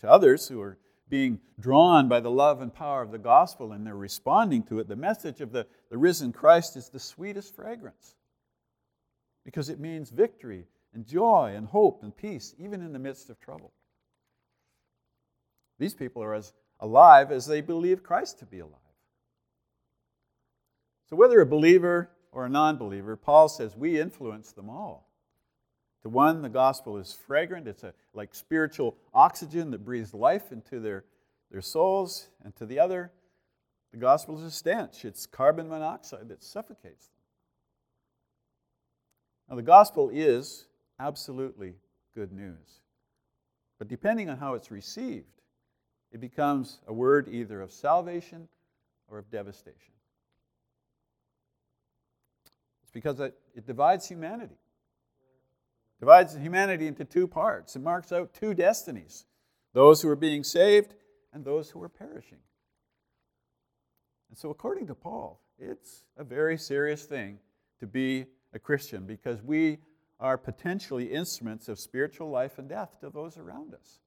To 0.00 0.10
others 0.10 0.48
who 0.48 0.62
are 0.62 0.78
being 1.10 1.40
drawn 1.60 2.08
by 2.08 2.20
the 2.20 2.30
love 2.30 2.62
and 2.62 2.72
power 2.72 3.02
of 3.02 3.10
the 3.10 3.18
gospel 3.18 3.72
and 3.72 3.86
they're 3.86 3.94
responding 3.94 4.62
to 4.64 4.78
it, 4.78 4.88
the 4.88 4.96
message 4.96 5.40
of 5.42 5.52
the, 5.52 5.66
the 5.90 5.98
risen 5.98 6.32
Christ 6.32 6.76
is 6.76 6.88
the 6.88 6.98
sweetest 6.98 7.54
fragrance 7.54 8.14
because 9.44 9.68
it 9.68 9.78
means 9.78 10.08
victory 10.10 10.66
and 10.94 11.06
joy 11.06 11.52
and 11.54 11.66
hope 11.66 12.02
and 12.02 12.16
peace, 12.16 12.54
even 12.58 12.80
in 12.80 12.92
the 12.92 12.98
midst 12.98 13.28
of 13.28 13.38
trouble. 13.40 13.72
These 15.78 15.94
people 15.94 16.22
are 16.22 16.34
as 16.34 16.52
alive 16.80 17.32
as 17.32 17.46
they 17.46 17.60
believe 17.60 18.02
Christ 18.02 18.38
to 18.40 18.46
be 18.46 18.60
alive. 18.60 18.80
So, 21.08 21.16
whether 21.16 21.40
a 21.40 21.46
believer 21.46 22.10
or 22.32 22.46
a 22.46 22.48
non 22.48 22.76
believer, 22.76 23.16
Paul 23.16 23.48
says 23.48 23.76
we 23.76 24.00
influence 24.00 24.52
them 24.52 24.70
all. 24.70 25.08
To 26.02 26.08
one, 26.08 26.42
the 26.42 26.48
gospel 26.48 26.98
is 26.98 27.12
fragrant. 27.26 27.66
It's 27.66 27.82
a, 27.82 27.94
like 28.12 28.34
spiritual 28.34 28.96
oxygen 29.14 29.70
that 29.70 29.84
breathes 29.84 30.12
life 30.12 30.52
into 30.52 30.78
their, 30.78 31.04
their 31.50 31.62
souls. 31.62 32.28
And 32.44 32.54
to 32.56 32.66
the 32.66 32.78
other, 32.78 33.10
the 33.90 33.96
gospel 33.98 34.36
is 34.36 34.44
a 34.44 34.50
stench. 34.50 35.04
It's 35.04 35.24
carbon 35.24 35.68
monoxide 35.68 36.28
that 36.28 36.42
suffocates 36.42 37.06
them. 37.06 37.14
Now, 39.48 39.56
the 39.56 39.62
gospel 39.62 40.10
is 40.12 40.66
absolutely 40.98 41.74
good 42.14 42.32
news. 42.32 42.80
But 43.78 43.88
depending 43.88 44.28
on 44.28 44.36
how 44.36 44.54
it's 44.54 44.70
received, 44.70 45.26
it 46.14 46.20
becomes 46.20 46.78
a 46.86 46.94
word 46.94 47.28
either 47.28 47.60
of 47.60 47.70
salvation 47.70 48.48
or 49.08 49.18
of 49.18 49.30
devastation. 49.30 49.92
It's 52.84 52.92
because 52.92 53.20
it, 53.20 53.34
it 53.54 53.66
divides 53.66 54.08
humanity 54.08 54.54
divides 56.00 56.36
humanity 56.36 56.86
into 56.86 57.04
two 57.04 57.26
parts. 57.26 57.76
It 57.76 57.82
marks 57.82 58.12
out 58.12 58.34
two 58.34 58.52
destinies 58.52 59.24
those 59.72 60.02
who 60.02 60.08
are 60.08 60.16
being 60.16 60.44
saved 60.44 60.94
and 61.32 61.44
those 61.44 61.70
who 61.70 61.82
are 61.82 61.88
perishing. 61.88 62.38
And 64.28 64.38
so, 64.38 64.50
according 64.50 64.86
to 64.88 64.94
Paul, 64.94 65.40
it's 65.58 66.04
a 66.16 66.24
very 66.24 66.58
serious 66.58 67.04
thing 67.04 67.38
to 67.80 67.86
be 67.86 68.26
a 68.52 68.58
Christian 68.58 69.06
because 69.06 69.42
we 69.42 69.78
are 70.20 70.36
potentially 70.36 71.06
instruments 71.06 71.68
of 71.68 71.78
spiritual 71.78 72.30
life 72.30 72.58
and 72.58 72.68
death 72.68 73.00
to 73.00 73.10
those 73.10 73.38
around 73.38 73.74
us. 73.74 73.98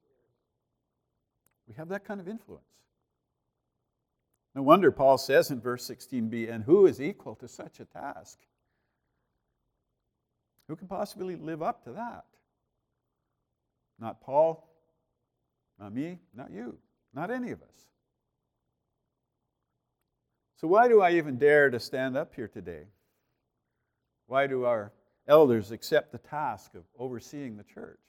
We 1.68 1.74
have 1.76 1.90
that 1.90 2.06
kind 2.06 2.20
of 2.20 2.28
influence. 2.28 2.64
No 4.56 4.64
wonder 4.64 4.92
Paul 4.92 5.18
says 5.18 5.52
in 5.52 5.60
verse 5.60 5.88
16b, 5.88 6.52
and 6.52 6.64
who 6.64 6.88
is 6.88 7.02
equal 7.02 7.36
to 7.36 7.48
such 7.48 7.80
a 7.80 7.86
task? 7.86 8.40
Who 10.68 10.76
can 10.76 10.88
possibly 10.88 11.36
live 11.36 11.62
up 11.62 11.84
to 11.84 11.92
that? 11.92 12.26
Not 14.00 14.22
Paul, 14.22 14.68
not 15.80 15.94
me, 15.94 16.20
not 16.34 16.52
you, 16.52 16.78
not 17.14 17.32
any 17.32 17.52
of 17.52 17.62
us. 17.62 17.86
So, 20.56 20.68
why 20.68 20.88
do 20.88 21.02
I 21.02 21.12
even 21.12 21.38
dare 21.38 21.70
to 21.70 21.80
stand 21.80 22.18
up 22.18 22.34
here 22.34 22.48
today? 22.48 22.86
Why 24.26 24.48
do 24.48 24.66
our 24.66 24.92
elders 25.28 25.72
accept 25.72 26.12
the 26.12 26.18
task 26.18 26.74
of 26.74 26.84
overseeing 26.98 27.58
the 27.58 27.64
church? 27.64 28.00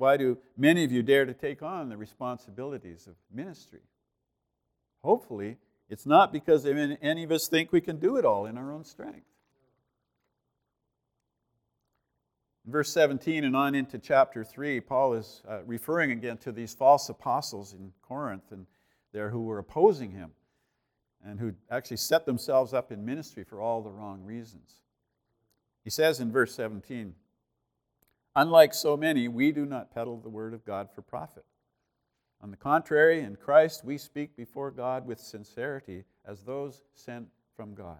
Why 0.00 0.16
do 0.16 0.38
many 0.56 0.82
of 0.82 0.90
you 0.90 1.02
dare 1.02 1.26
to 1.26 1.34
take 1.34 1.62
on 1.62 1.90
the 1.90 1.96
responsibilities 1.98 3.06
of 3.06 3.16
ministry? 3.30 3.82
Hopefully, 5.04 5.58
it's 5.90 6.06
not 6.06 6.32
because 6.32 6.64
any 6.64 7.22
of 7.22 7.30
us 7.30 7.48
think 7.48 7.70
we 7.70 7.82
can 7.82 7.98
do 7.98 8.16
it 8.16 8.24
all 8.24 8.46
in 8.46 8.56
our 8.56 8.72
own 8.72 8.82
strength. 8.82 9.26
verse 12.64 12.90
17 12.94 13.44
and 13.44 13.54
on 13.54 13.74
into 13.74 13.98
chapter 13.98 14.42
3, 14.42 14.80
Paul 14.80 15.12
is 15.14 15.42
uh, 15.46 15.64
referring 15.64 16.12
again 16.12 16.38
to 16.38 16.52
these 16.52 16.72
false 16.72 17.10
apostles 17.10 17.74
in 17.74 17.92
Corinth 18.00 18.52
and 18.52 18.64
there 19.12 19.28
who 19.28 19.42
were 19.42 19.58
opposing 19.58 20.12
him 20.12 20.30
and 21.22 21.38
who 21.38 21.52
actually 21.70 21.98
set 21.98 22.24
themselves 22.24 22.72
up 22.72 22.90
in 22.90 23.04
ministry 23.04 23.44
for 23.44 23.60
all 23.60 23.82
the 23.82 23.90
wrong 23.90 24.22
reasons. 24.24 24.76
He 25.84 25.90
says 25.90 26.20
in 26.20 26.32
verse 26.32 26.54
17, 26.54 27.14
Unlike 28.36 28.74
so 28.74 28.96
many, 28.96 29.28
we 29.28 29.52
do 29.52 29.66
not 29.66 29.92
peddle 29.92 30.18
the 30.18 30.28
word 30.28 30.54
of 30.54 30.64
God 30.64 30.88
for 30.94 31.02
profit. 31.02 31.44
On 32.42 32.50
the 32.50 32.56
contrary, 32.56 33.20
in 33.20 33.36
Christ 33.36 33.84
we 33.84 33.98
speak 33.98 34.36
before 34.36 34.70
God 34.70 35.06
with 35.06 35.18
sincerity 35.18 36.04
as 36.24 36.44
those 36.44 36.82
sent 36.94 37.28
from 37.56 37.74
God. 37.74 37.98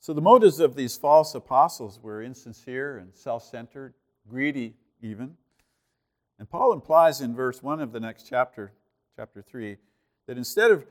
So 0.00 0.12
the 0.12 0.20
motives 0.20 0.60
of 0.60 0.74
these 0.74 0.96
false 0.98 1.34
apostles 1.34 1.98
were 2.02 2.20
insincere 2.20 2.98
and 2.98 3.14
self 3.14 3.44
centered, 3.44 3.94
greedy 4.28 4.74
even. 5.00 5.36
And 6.38 6.50
Paul 6.50 6.72
implies 6.72 7.20
in 7.20 7.34
verse 7.34 7.62
1 7.62 7.80
of 7.80 7.92
the 7.92 8.00
next 8.00 8.28
chapter, 8.28 8.72
chapter 9.16 9.40
3, 9.40 9.78
that 10.26 10.36
instead 10.36 10.70
of 10.70 10.84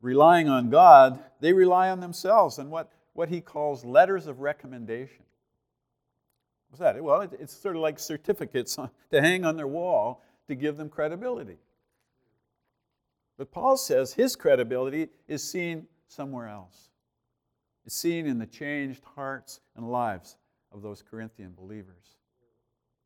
relying 0.00 0.48
on 0.48 0.70
God, 0.70 1.18
they 1.40 1.52
rely 1.52 1.90
on 1.90 1.98
themselves 1.98 2.58
and 2.58 2.70
what, 2.70 2.92
what 3.12 3.28
he 3.28 3.40
calls 3.40 3.84
letters 3.84 4.26
of 4.26 4.38
recommendation. 4.38 5.24
What's 6.70 6.80
that? 6.80 7.02
Well, 7.02 7.20
it's 7.20 7.52
sort 7.52 7.76
of 7.76 7.82
like 7.82 7.98
certificates 7.98 8.76
to 8.76 9.20
hang 9.20 9.44
on 9.44 9.56
their 9.56 9.66
wall 9.66 10.22
to 10.48 10.54
give 10.54 10.76
them 10.76 10.88
credibility. 10.88 11.58
But 13.36 13.50
Paul 13.50 13.76
says 13.76 14.12
his 14.12 14.36
credibility 14.36 15.08
is 15.28 15.42
seen 15.42 15.86
somewhere 16.08 16.48
else 16.48 16.90
is 17.86 17.92
seen 17.92 18.26
in 18.26 18.38
the 18.38 18.46
changed 18.46 19.02
hearts 19.16 19.60
and 19.76 19.90
lives 19.90 20.36
of 20.72 20.82
those 20.82 21.02
Corinthian 21.02 21.52
believers. 21.56 22.16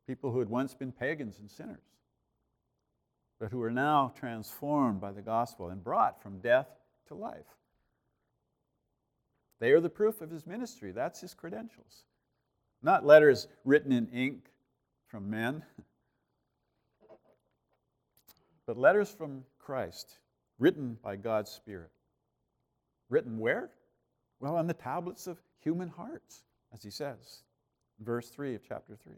People 0.07 0.31
who 0.31 0.39
had 0.39 0.49
once 0.49 0.73
been 0.73 0.91
pagans 0.91 1.39
and 1.39 1.49
sinners, 1.49 1.83
but 3.39 3.51
who 3.51 3.61
are 3.61 3.71
now 3.71 4.13
transformed 4.15 5.01
by 5.01 5.11
the 5.11 5.21
gospel 5.21 5.69
and 5.69 5.83
brought 5.83 6.21
from 6.21 6.39
death 6.39 6.67
to 7.07 7.15
life. 7.15 7.57
They 9.59 9.71
are 9.71 9.79
the 9.79 9.89
proof 9.89 10.21
of 10.21 10.29
his 10.29 10.45
ministry. 10.45 10.91
That's 10.91 11.21
his 11.21 11.33
credentials. 11.33 12.03
Not 12.85 13.03
letters 13.03 13.47
written 13.63 13.91
in 13.91 14.07
ink 14.09 14.45
from 15.07 15.27
men, 15.27 15.63
but 18.67 18.77
letters 18.77 19.09
from 19.09 19.43
Christ, 19.57 20.19
written 20.59 20.99
by 21.01 21.15
God's 21.15 21.49
Spirit. 21.49 21.89
Written 23.09 23.39
where? 23.39 23.71
Well, 24.39 24.55
on 24.55 24.67
the 24.67 24.75
tablets 24.75 25.25
of 25.25 25.41
human 25.57 25.89
hearts, 25.89 26.43
as 26.75 26.83
he 26.83 26.91
says, 26.91 27.41
verse 28.01 28.29
3 28.29 28.53
of 28.53 28.61
chapter 28.63 28.95
3. 29.03 29.13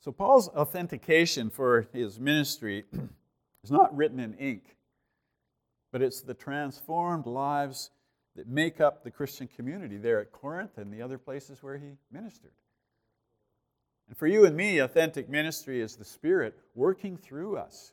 So, 0.00 0.12
Paul's 0.12 0.48
authentication 0.48 1.48
for 1.48 1.88
his 1.94 2.20
ministry 2.20 2.84
is 3.64 3.70
not 3.70 3.96
written 3.96 4.20
in 4.20 4.34
ink, 4.34 4.76
but 5.92 6.02
it's 6.02 6.20
the 6.20 6.34
transformed 6.34 7.24
lives 7.24 7.90
that 8.36 8.48
make 8.48 8.80
up 8.80 9.02
the 9.02 9.10
Christian 9.10 9.48
community 9.48 9.96
there 9.96 10.20
at 10.20 10.32
Corinth 10.32 10.78
and 10.78 10.92
the 10.92 11.02
other 11.02 11.18
places 11.18 11.62
where 11.62 11.76
he 11.76 11.96
ministered. 12.10 12.52
And 14.08 14.16
for 14.16 14.26
you 14.26 14.44
and 14.44 14.56
me, 14.56 14.78
authentic 14.78 15.28
ministry 15.28 15.80
is 15.80 15.96
the 15.96 16.04
Spirit 16.04 16.54
working 16.74 17.16
through 17.16 17.56
us. 17.56 17.92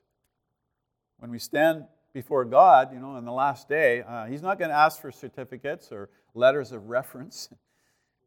When 1.17 1.31
we 1.31 1.39
stand 1.39 1.85
before 2.13 2.45
God, 2.45 2.93
you 2.93 3.00
know, 3.00 3.12
on 3.12 3.25
the 3.25 3.31
last 3.31 3.67
day, 3.67 4.03
uh, 4.03 4.25
He's 4.25 4.41
not 4.41 4.59
going 4.59 4.69
to 4.69 4.75
ask 4.75 5.01
for 5.01 5.12
certificates 5.12 5.91
or 5.91 6.10
letters 6.34 6.71
of 6.71 6.89
reference. 6.89 7.49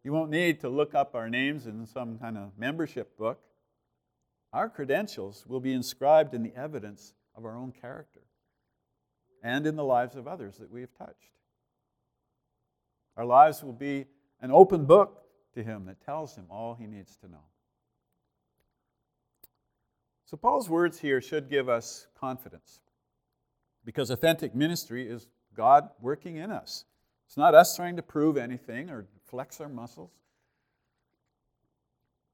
He 0.03 0.11
won't 0.11 0.31
need 0.31 0.61
to 0.61 0.69
look 0.69 0.95
up 0.95 1.17
our 1.17 1.29
names 1.29 1.67
in 1.67 1.85
some 1.85 2.17
kind 2.21 2.39
of 2.39 2.53
membership 2.57 3.19
book. 3.19 3.41
Our 4.53 4.69
credentials 4.69 5.45
will 5.49 5.59
be 5.59 5.73
inscribed 5.73 6.33
in 6.33 6.45
the 6.45 6.55
evidence 6.55 7.13
of 7.35 7.45
our 7.45 7.57
own 7.57 7.73
character 7.73 8.21
and 9.43 9.67
in 9.67 9.75
the 9.75 9.83
lives 9.83 10.15
of 10.15 10.29
others 10.29 10.59
that 10.59 10.71
we 10.71 10.81
have 10.81 10.95
touched. 10.97 11.33
Our 13.17 13.25
lives 13.25 13.63
will 13.63 13.73
be 13.73 14.07
an 14.41 14.51
open 14.51 14.85
book 14.85 15.23
to 15.55 15.63
Him 15.63 15.87
that 15.87 16.05
tells 16.05 16.37
Him 16.37 16.47
all 16.51 16.75
He 16.75 16.87
needs 16.87 17.17
to 17.17 17.29
know. 17.29 17.45
So, 20.25 20.37
Paul's 20.37 20.69
words 20.69 20.99
here 20.99 21.21
should 21.21 21.49
give 21.49 21.69
us 21.69 22.09
confidence 22.19 22.81
because 23.85 24.11
authentic 24.11 24.55
ministry 24.55 25.09
is 25.09 25.29
God 25.55 25.89
working 26.01 26.37
in 26.37 26.51
us. 26.51 26.85
It's 27.27 27.37
not 27.37 27.55
us 27.55 27.75
trying 27.77 27.97
to 27.97 28.03
prove 28.03 28.37
anything 28.37 28.91
or 28.91 29.07
flex 29.25 29.61
our 29.61 29.69
muscles. 29.69 30.11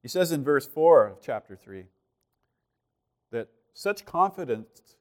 He 0.03 0.09
says 0.09 0.33
in 0.33 0.42
verse 0.42 0.66
4 0.66 1.07
of 1.07 1.21
chapter 1.23 1.55
3 1.55 1.85
that 3.31 3.49
such 3.73 4.05
confidence, 4.05 4.97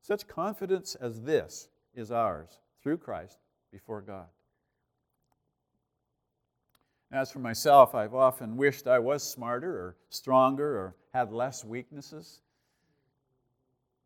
such 0.00 0.28
confidence 0.28 0.94
as 0.94 1.22
this 1.22 1.68
is 1.94 2.10
ours 2.10 2.60
through 2.82 2.98
Christ 2.98 3.38
before 3.72 4.00
God. 4.00 4.26
As 7.14 7.30
for 7.30 7.38
myself, 7.38 7.94
I've 7.94 8.12
often 8.12 8.56
wished 8.56 8.88
I 8.88 8.98
was 8.98 9.22
smarter 9.22 9.70
or 9.70 9.96
stronger 10.10 10.76
or 10.76 10.96
had 11.12 11.32
less 11.32 11.64
weaknesses. 11.64 12.40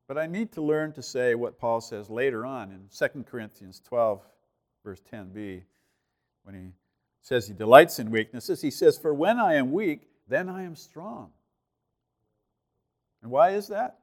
But 0.06 0.18
I 0.18 0.26
need 0.26 0.52
to 0.52 0.60
learn 0.60 0.92
to 0.92 1.02
say 1.02 1.34
what 1.34 1.58
Paul 1.58 1.80
says 1.80 2.10
later 2.10 2.44
on 2.44 2.70
in 2.70 2.90
2 2.94 3.24
Corinthians 3.24 3.80
12, 3.80 4.20
verse 4.84 5.00
10b, 5.10 5.62
when 6.42 6.54
he 6.54 6.72
says 7.22 7.48
he 7.48 7.54
delights 7.54 7.98
in 7.98 8.10
weaknesses. 8.10 8.60
He 8.60 8.70
says, 8.70 8.98
For 8.98 9.14
when 9.14 9.38
I 9.38 9.54
am 9.54 9.72
weak, 9.72 10.10
then 10.28 10.50
I 10.50 10.64
am 10.64 10.76
strong. 10.76 11.30
And 13.22 13.30
why 13.30 13.52
is 13.52 13.68
that? 13.68 14.00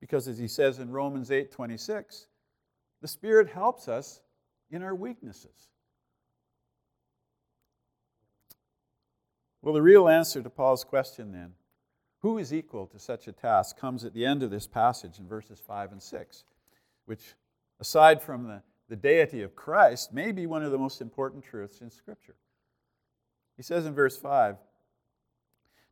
Because 0.00 0.28
as 0.28 0.38
he 0.38 0.48
says 0.48 0.78
in 0.78 0.90
Romans 0.90 1.30
8 1.30 1.52
26, 1.52 2.26
the 3.02 3.08
Spirit 3.08 3.50
helps 3.50 3.86
us 3.86 4.22
in 4.70 4.82
our 4.82 4.94
weaknesses. 4.94 5.68
Well, 9.62 9.74
the 9.74 9.82
real 9.82 10.08
answer 10.08 10.42
to 10.42 10.50
Paul's 10.50 10.84
question 10.84 11.32
then 11.32 11.54
who 12.20 12.38
is 12.38 12.52
equal 12.52 12.86
to 12.88 12.98
such 12.98 13.28
a 13.28 13.32
task 13.32 13.78
comes 13.78 14.04
at 14.04 14.12
the 14.12 14.26
end 14.26 14.42
of 14.42 14.50
this 14.50 14.66
passage 14.66 15.18
in 15.18 15.28
verses 15.28 15.60
5 15.64 15.92
and 15.92 16.02
6, 16.02 16.44
which, 17.06 17.34
aside 17.80 18.20
from 18.20 18.44
the, 18.44 18.62
the 18.88 18.96
deity 18.96 19.42
of 19.42 19.54
Christ, 19.54 20.12
may 20.12 20.32
be 20.32 20.46
one 20.46 20.64
of 20.64 20.72
the 20.72 20.78
most 20.78 21.00
important 21.00 21.44
truths 21.44 21.80
in 21.80 21.90
Scripture. 21.90 22.34
He 23.56 23.62
says 23.62 23.86
in 23.86 23.94
verse 23.94 24.16
5 24.16 24.56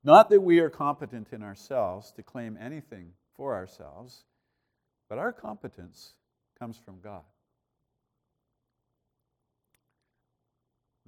Not 0.03 0.31
that 0.31 0.41
we 0.41 0.59
are 0.59 0.71
competent 0.71 1.29
in 1.33 1.43
ourselves 1.43 2.13
to 2.13 2.23
claim 2.23 2.59
anything 2.61 3.13
for 3.37 3.55
ourselves, 3.55 4.25
but 5.09 5.19
our 5.19 5.33
competence 5.33 6.15
comes 6.59 6.77
from 6.77 7.01
God. 7.01 7.23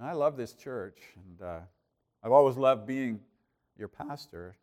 I 0.01 0.13
love 0.13 0.37
this 0.37 0.53
church, 0.53 0.99
and 1.17 1.43
uh, 1.43 1.59
I've 2.29 2.33
always 2.33 2.59
loved 2.59 2.87
being 2.87 3.21
your 3.79 3.89
pastor. 3.89 4.55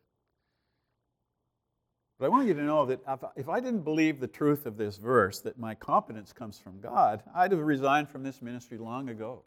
But 2.16 2.26
I 2.26 2.28
want 2.28 2.46
you 2.46 2.54
to 2.54 2.62
know 2.62 2.86
that 2.86 3.00
if 3.34 3.48
I 3.48 3.58
didn't 3.58 3.80
believe 3.80 4.20
the 4.20 4.28
truth 4.28 4.66
of 4.66 4.76
this 4.76 4.98
verse, 4.98 5.40
that 5.40 5.58
my 5.58 5.74
competence 5.74 6.32
comes 6.32 6.60
from 6.60 6.80
God, 6.80 7.24
I'd 7.34 7.50
have 7.50 7.60
resigned 7.60 8.08
from 8.08 8.22
this 8.22 8.40
ministry 8.40 8.78
long 8.78 9.08
ago. 9.08 9.42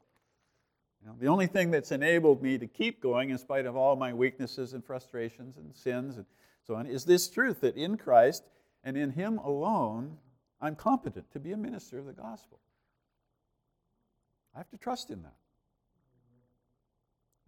You 1.02 1.08
know, 1.08 1.16
the 1.18 1.28
only 1.28 1.48
thing 1.48 1.72
that's 1.72 1.94
enabled 1.94 2.44
me 2.44 2.58
to 2.58 2.68
keep 2.68 3.02
going, 3.02 3.30
in 3.30 3.38
spite 3.38 3.66
of 3.66 3.78
all 3.78 3.96
my 3.96 4.14
weaknesses 4.14 4.74
and 4.74 4.84
frustrations 4.84 5.56
and 5.56 5.74
sins 5.74 6.18
and 6.18 6.26
so 6.68 6.76
on, 6.76 6.88
is 6.88 7.06
this 7.06 7.30
truth 7.30 7.62
that 7.62 7.78
in 7.78 7.96
Christ 7.96 8.44
and 8.84 8.98
in 8.98 9.12
Him 9.12 9.38
alone, 9.38 10.18
I'm 10.60 10.76
competent 10.76 11.32
to 11.32 11.40
be 11.40 11.54
a 11.54 11.58
minister 11.58 11.98
of 11.98 12.06
the 12.06 12.12
gospel. 12.12 12.60
I 14.54 14.58
have 14.58 14.70
to 14.72 14.78
trust 14.78 15.10
in 15.10 15.24
that. 15.24 15.36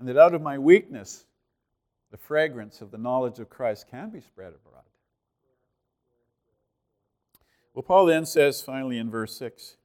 And 0.02 0.10
that 0.10 0.18
out 0.18 0.34
of 0.34 0.42
my 0.42 0.58
weakness, 0.58 1.26
the 2.10 2.18
fragrance 2.18 2.82
of 2.82 2.90
the 2.90 2.98
knowledge 2.98 3.38
of 3.38 3.52
Christ 3.52 3.86
can 3.88 4.10
be 4.10 4.20
spread 4.20 4.52
abroad. 4.52 4.82
Well, 7.76 7.84
Paul 7.84 8.08
then 8.08 8.26
says 8.26 8.64
finally 8.64 8.98
in 8.98 9.12
verse 9.12 9.38
6 9.38 9.78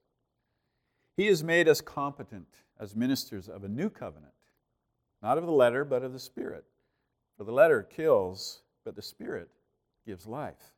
He 1.19 1.27
has 1.27 1.45
made 1.45 1.69
us 1.69 1.83
competent 1.83 2.49
as 2.81 2.97
ministers 2.97 3.47
of 3.47 3.63
a 3.63 3.69
new 3.69 3.91
covenant, 3.91 4.33
not 5.23 5.37
of 5.37 5.45
the 5.45 5.53
letter, 5.53 5.85
but 5.85 6.03
of 6.03 6.15
the 6.15 6.19
Spirit. 6.19 6.65
For 7.37 7.45
the 7.45 7.53
letter 7.53 7.83
kills, 7.83 8.63
but 8.87 8.97
the 8.97 9.03
Spirit 9.03 9.51
gives 10.07 10.27
life. 10.27 10.73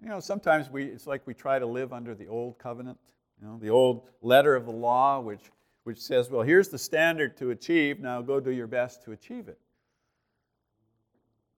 You 0.00 0.08
know, 0.08 0.20
sometimes 0.20 0.70
we, 0.70 0.84
it's 0.84 1.08
like 1.08 1.26
we 1.26 1.34
try 1.34 1.58
to 1.58 1.66
live 1.66 1.92
under 1.92 2.14
the 2.14 2.28
old 2.28 2.60
covenant, 2.60 3.00
you 3.40 3.48
know, 3.48 3.58
the 3.58 3.70
old 3.70 4.06
letter 4.22 4.54
of 4.54 4.66
the 4.66 4.70
law, 4.70 5.18
which, 5.18 5.50
which 5.88 6.02
says, 6.02 6.28
well, 6.28 6.42
here's 6.42 6.68
the 6.68 6.76
standard 6.76 7.34
to 7.38 7.48
achieve, 7.48 7.98
now 7.98 8.20
go 8.20 8.40
do 8.40 8.50
your 8.50 8.66
best 8.66 9.02
to 9.02 9.12
achieve 9.12 9.48
it. 9.48 9.58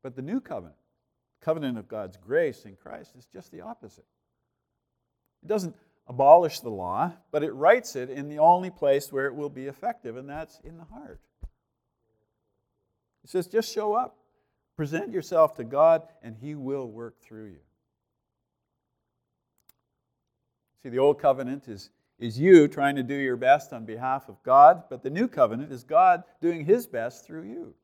But 0.04 0.14
the 0.14 0.22
new 0.22 0.40
covenant, 0.40 0.76
covenant 1.40 1.76
of 1.76 1.88
God's 1.88 2.16
grace 2.16 2.64
in 2.64 2.76
Christ, 2.76 3.16
is 3.18 3.26
just 3.26 3.50
the 3.50 3.62
opposite. 3.62 4.04
It 5.42 5.48
doesn't 5.48 5.74
abolish 6.06 6.60
the 6.60 6.70
law, 6.70 7.12
but 7.32 7.42
it 7.42 7.50
writes 7.54 7.96
it 7.96 8.08
in 8.08 8.28
the 8.28 8.38
only 8.38 8.70
place 8.70 9.10
where 9.10 9.26
it 9.26 9.34
will 9.34 9.48
be 9.48 9.66
effective, 9.66 10.16
and 10.16 10.28
that's 10.28 10.60
in 10.62 10.78
the 10.78 10.84
heart. 10.84 11.18
It 13.24 13.30
says, 13.30 13.48
just 13.48 13.74
show 13.74 13.94
up, 13.94 14.16
present 14.76 15.10
yourself 15.10 15.56
to 15.56 15.64
God, 15.64 16.02
and 16.22 16.36
He 16.40 16.54
will 16.54 16.88
work 16.88 17.20
through 17.20 17.46
you. 17.46 17.60
See, 20.84 20.88
the 20.88 21.00
old 21.00 21.18
covenant 21.18 21.66
is, 21.66 21.90
is 22.20 22.38
you 22.38 22.68
trying 22.68 22.96
to 22.96 23.02
do 23.02 23.14
your 23.14 23.36
best 23.36 23.72
on 23.72 23.86
behalf 23.86 24.28
of 24.28 24.40
God, 24.42 24.84
but 24.90 25.02
the 25.02 25.10
new 25.10 25.26
covenant 25.26 25.72
is 25.72 25.82
God 25.82 26.22
doing 26.40 26.66
His 26.66 26.86
best 26.86 27.26
through 27.26 27.44
you. 27.44 27.74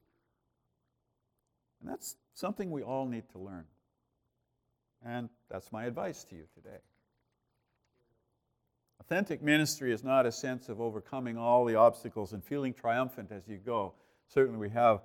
And 1.81 1.91
that's 1.91 2.17
something 2.35 2.71
we 2.71 2.83
all 2.83 3.07
need 3.07 3.29
to 3.31 3.39
learn. 3.39 3.65
And 5.05 5.31
that's 5.51 5.73
my 5.73 5.87
advice 5.87 6.25
to 6.25 6.37
you 6.37 6.45
today. 6.55 6.79
Authentic 9.01 9.43
ministry 9.43 9.93
is 9.93 10.05
not 10.05 10.27
a 10.27 10.33
sense 10.33 10.69
of 10.69 10.81
overcoming 10.81 11.39
all 11.39 11.65
the 11.65 11.77
obstacles 11.77 12.33
and 12.33 12.45
feeling 12.45 12.75
triumphant 12.75 13.31
as 13.31 13.47
you 13.49 13.57
go. 13.57 13.95
Certainly, 14.29 14.59
we 14.59 14.71
have 14.71 15.01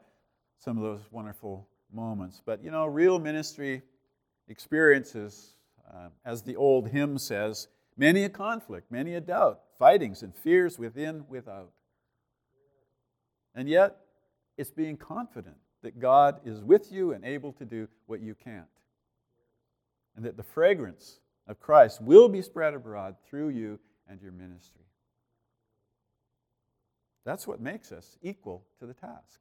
some 0.58 0.78
of 0.78 0.84
those 0.84 1.02
wonderful 1.12 1.68
moments. 1.94 2.42
But 2.44 2.64
you 2.64 2.72
know, 2.72 2.86
real 2.86 3.20
ministry 3.20 3.82
experiences, 4.48 5.54
uh, 5.94 6.10
as 6.26 6.42
the 6.42 6.56
old 6.56 6.90
hymn 6.90 7.18
says, 7.18 7.68
many 7.98 8.24
a 8.24 8.30
conflict, 8.30 8.92
many 8.92 9.16
a 9.16 9.22
doubt, 9.22 9.62
fightings 9.78 10.24
and 10.24 10.36
fears 10.36 10.80
within, 10.80 11.26
without. 11.28 11.72
And 13.54 13.68
yet, 13.68 13.98
it's 14.58 14.72
being 14.72 14.98
confident 14.98 15.58
that 15.82 16.00
God 16.00 16.40
is 16.46 16.64
with 16.64 16.92
you 16.92 17.14
and 17.14 17.26
able 17.26 17.52
to 17.54 17.66
do 17.66 17.88
what 18.06 18.22
you 18.22 18.36
can't. 18.36 18.66
And 20.16 20.26
that 20.26 20.38
the 20.38 20.44
fragrance 20.44 21.20
of 21.48 21.60
Christ 21.60 22.02
will 22.02 22.30
be 22.30 22.42
spread 22.42 22.74
abroad 22.74 23.16
through 23.28 23.50
you 23.50 23.80
and 24.08 24.22
your 24.22 24.32
ministry. 24.32 24.86
That's 27.24 27.48
what 27.48 27.62
makes 27.62 27.92
us 27.92 28.18
equal 28.22 28.64
to 28.80 28.86
the 28.86 28.94
task. 28.94 29.40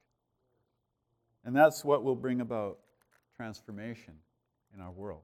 And 1.45 1.57
that's 1.57 1.85
what 1.85 2.05
will 2.05 2.17
bring 2.17 2.41
about 2.41 2.79
transformation 3.37 4.15
in 4.75 4.81
our 4.81 4.91
world. 4.91 5.19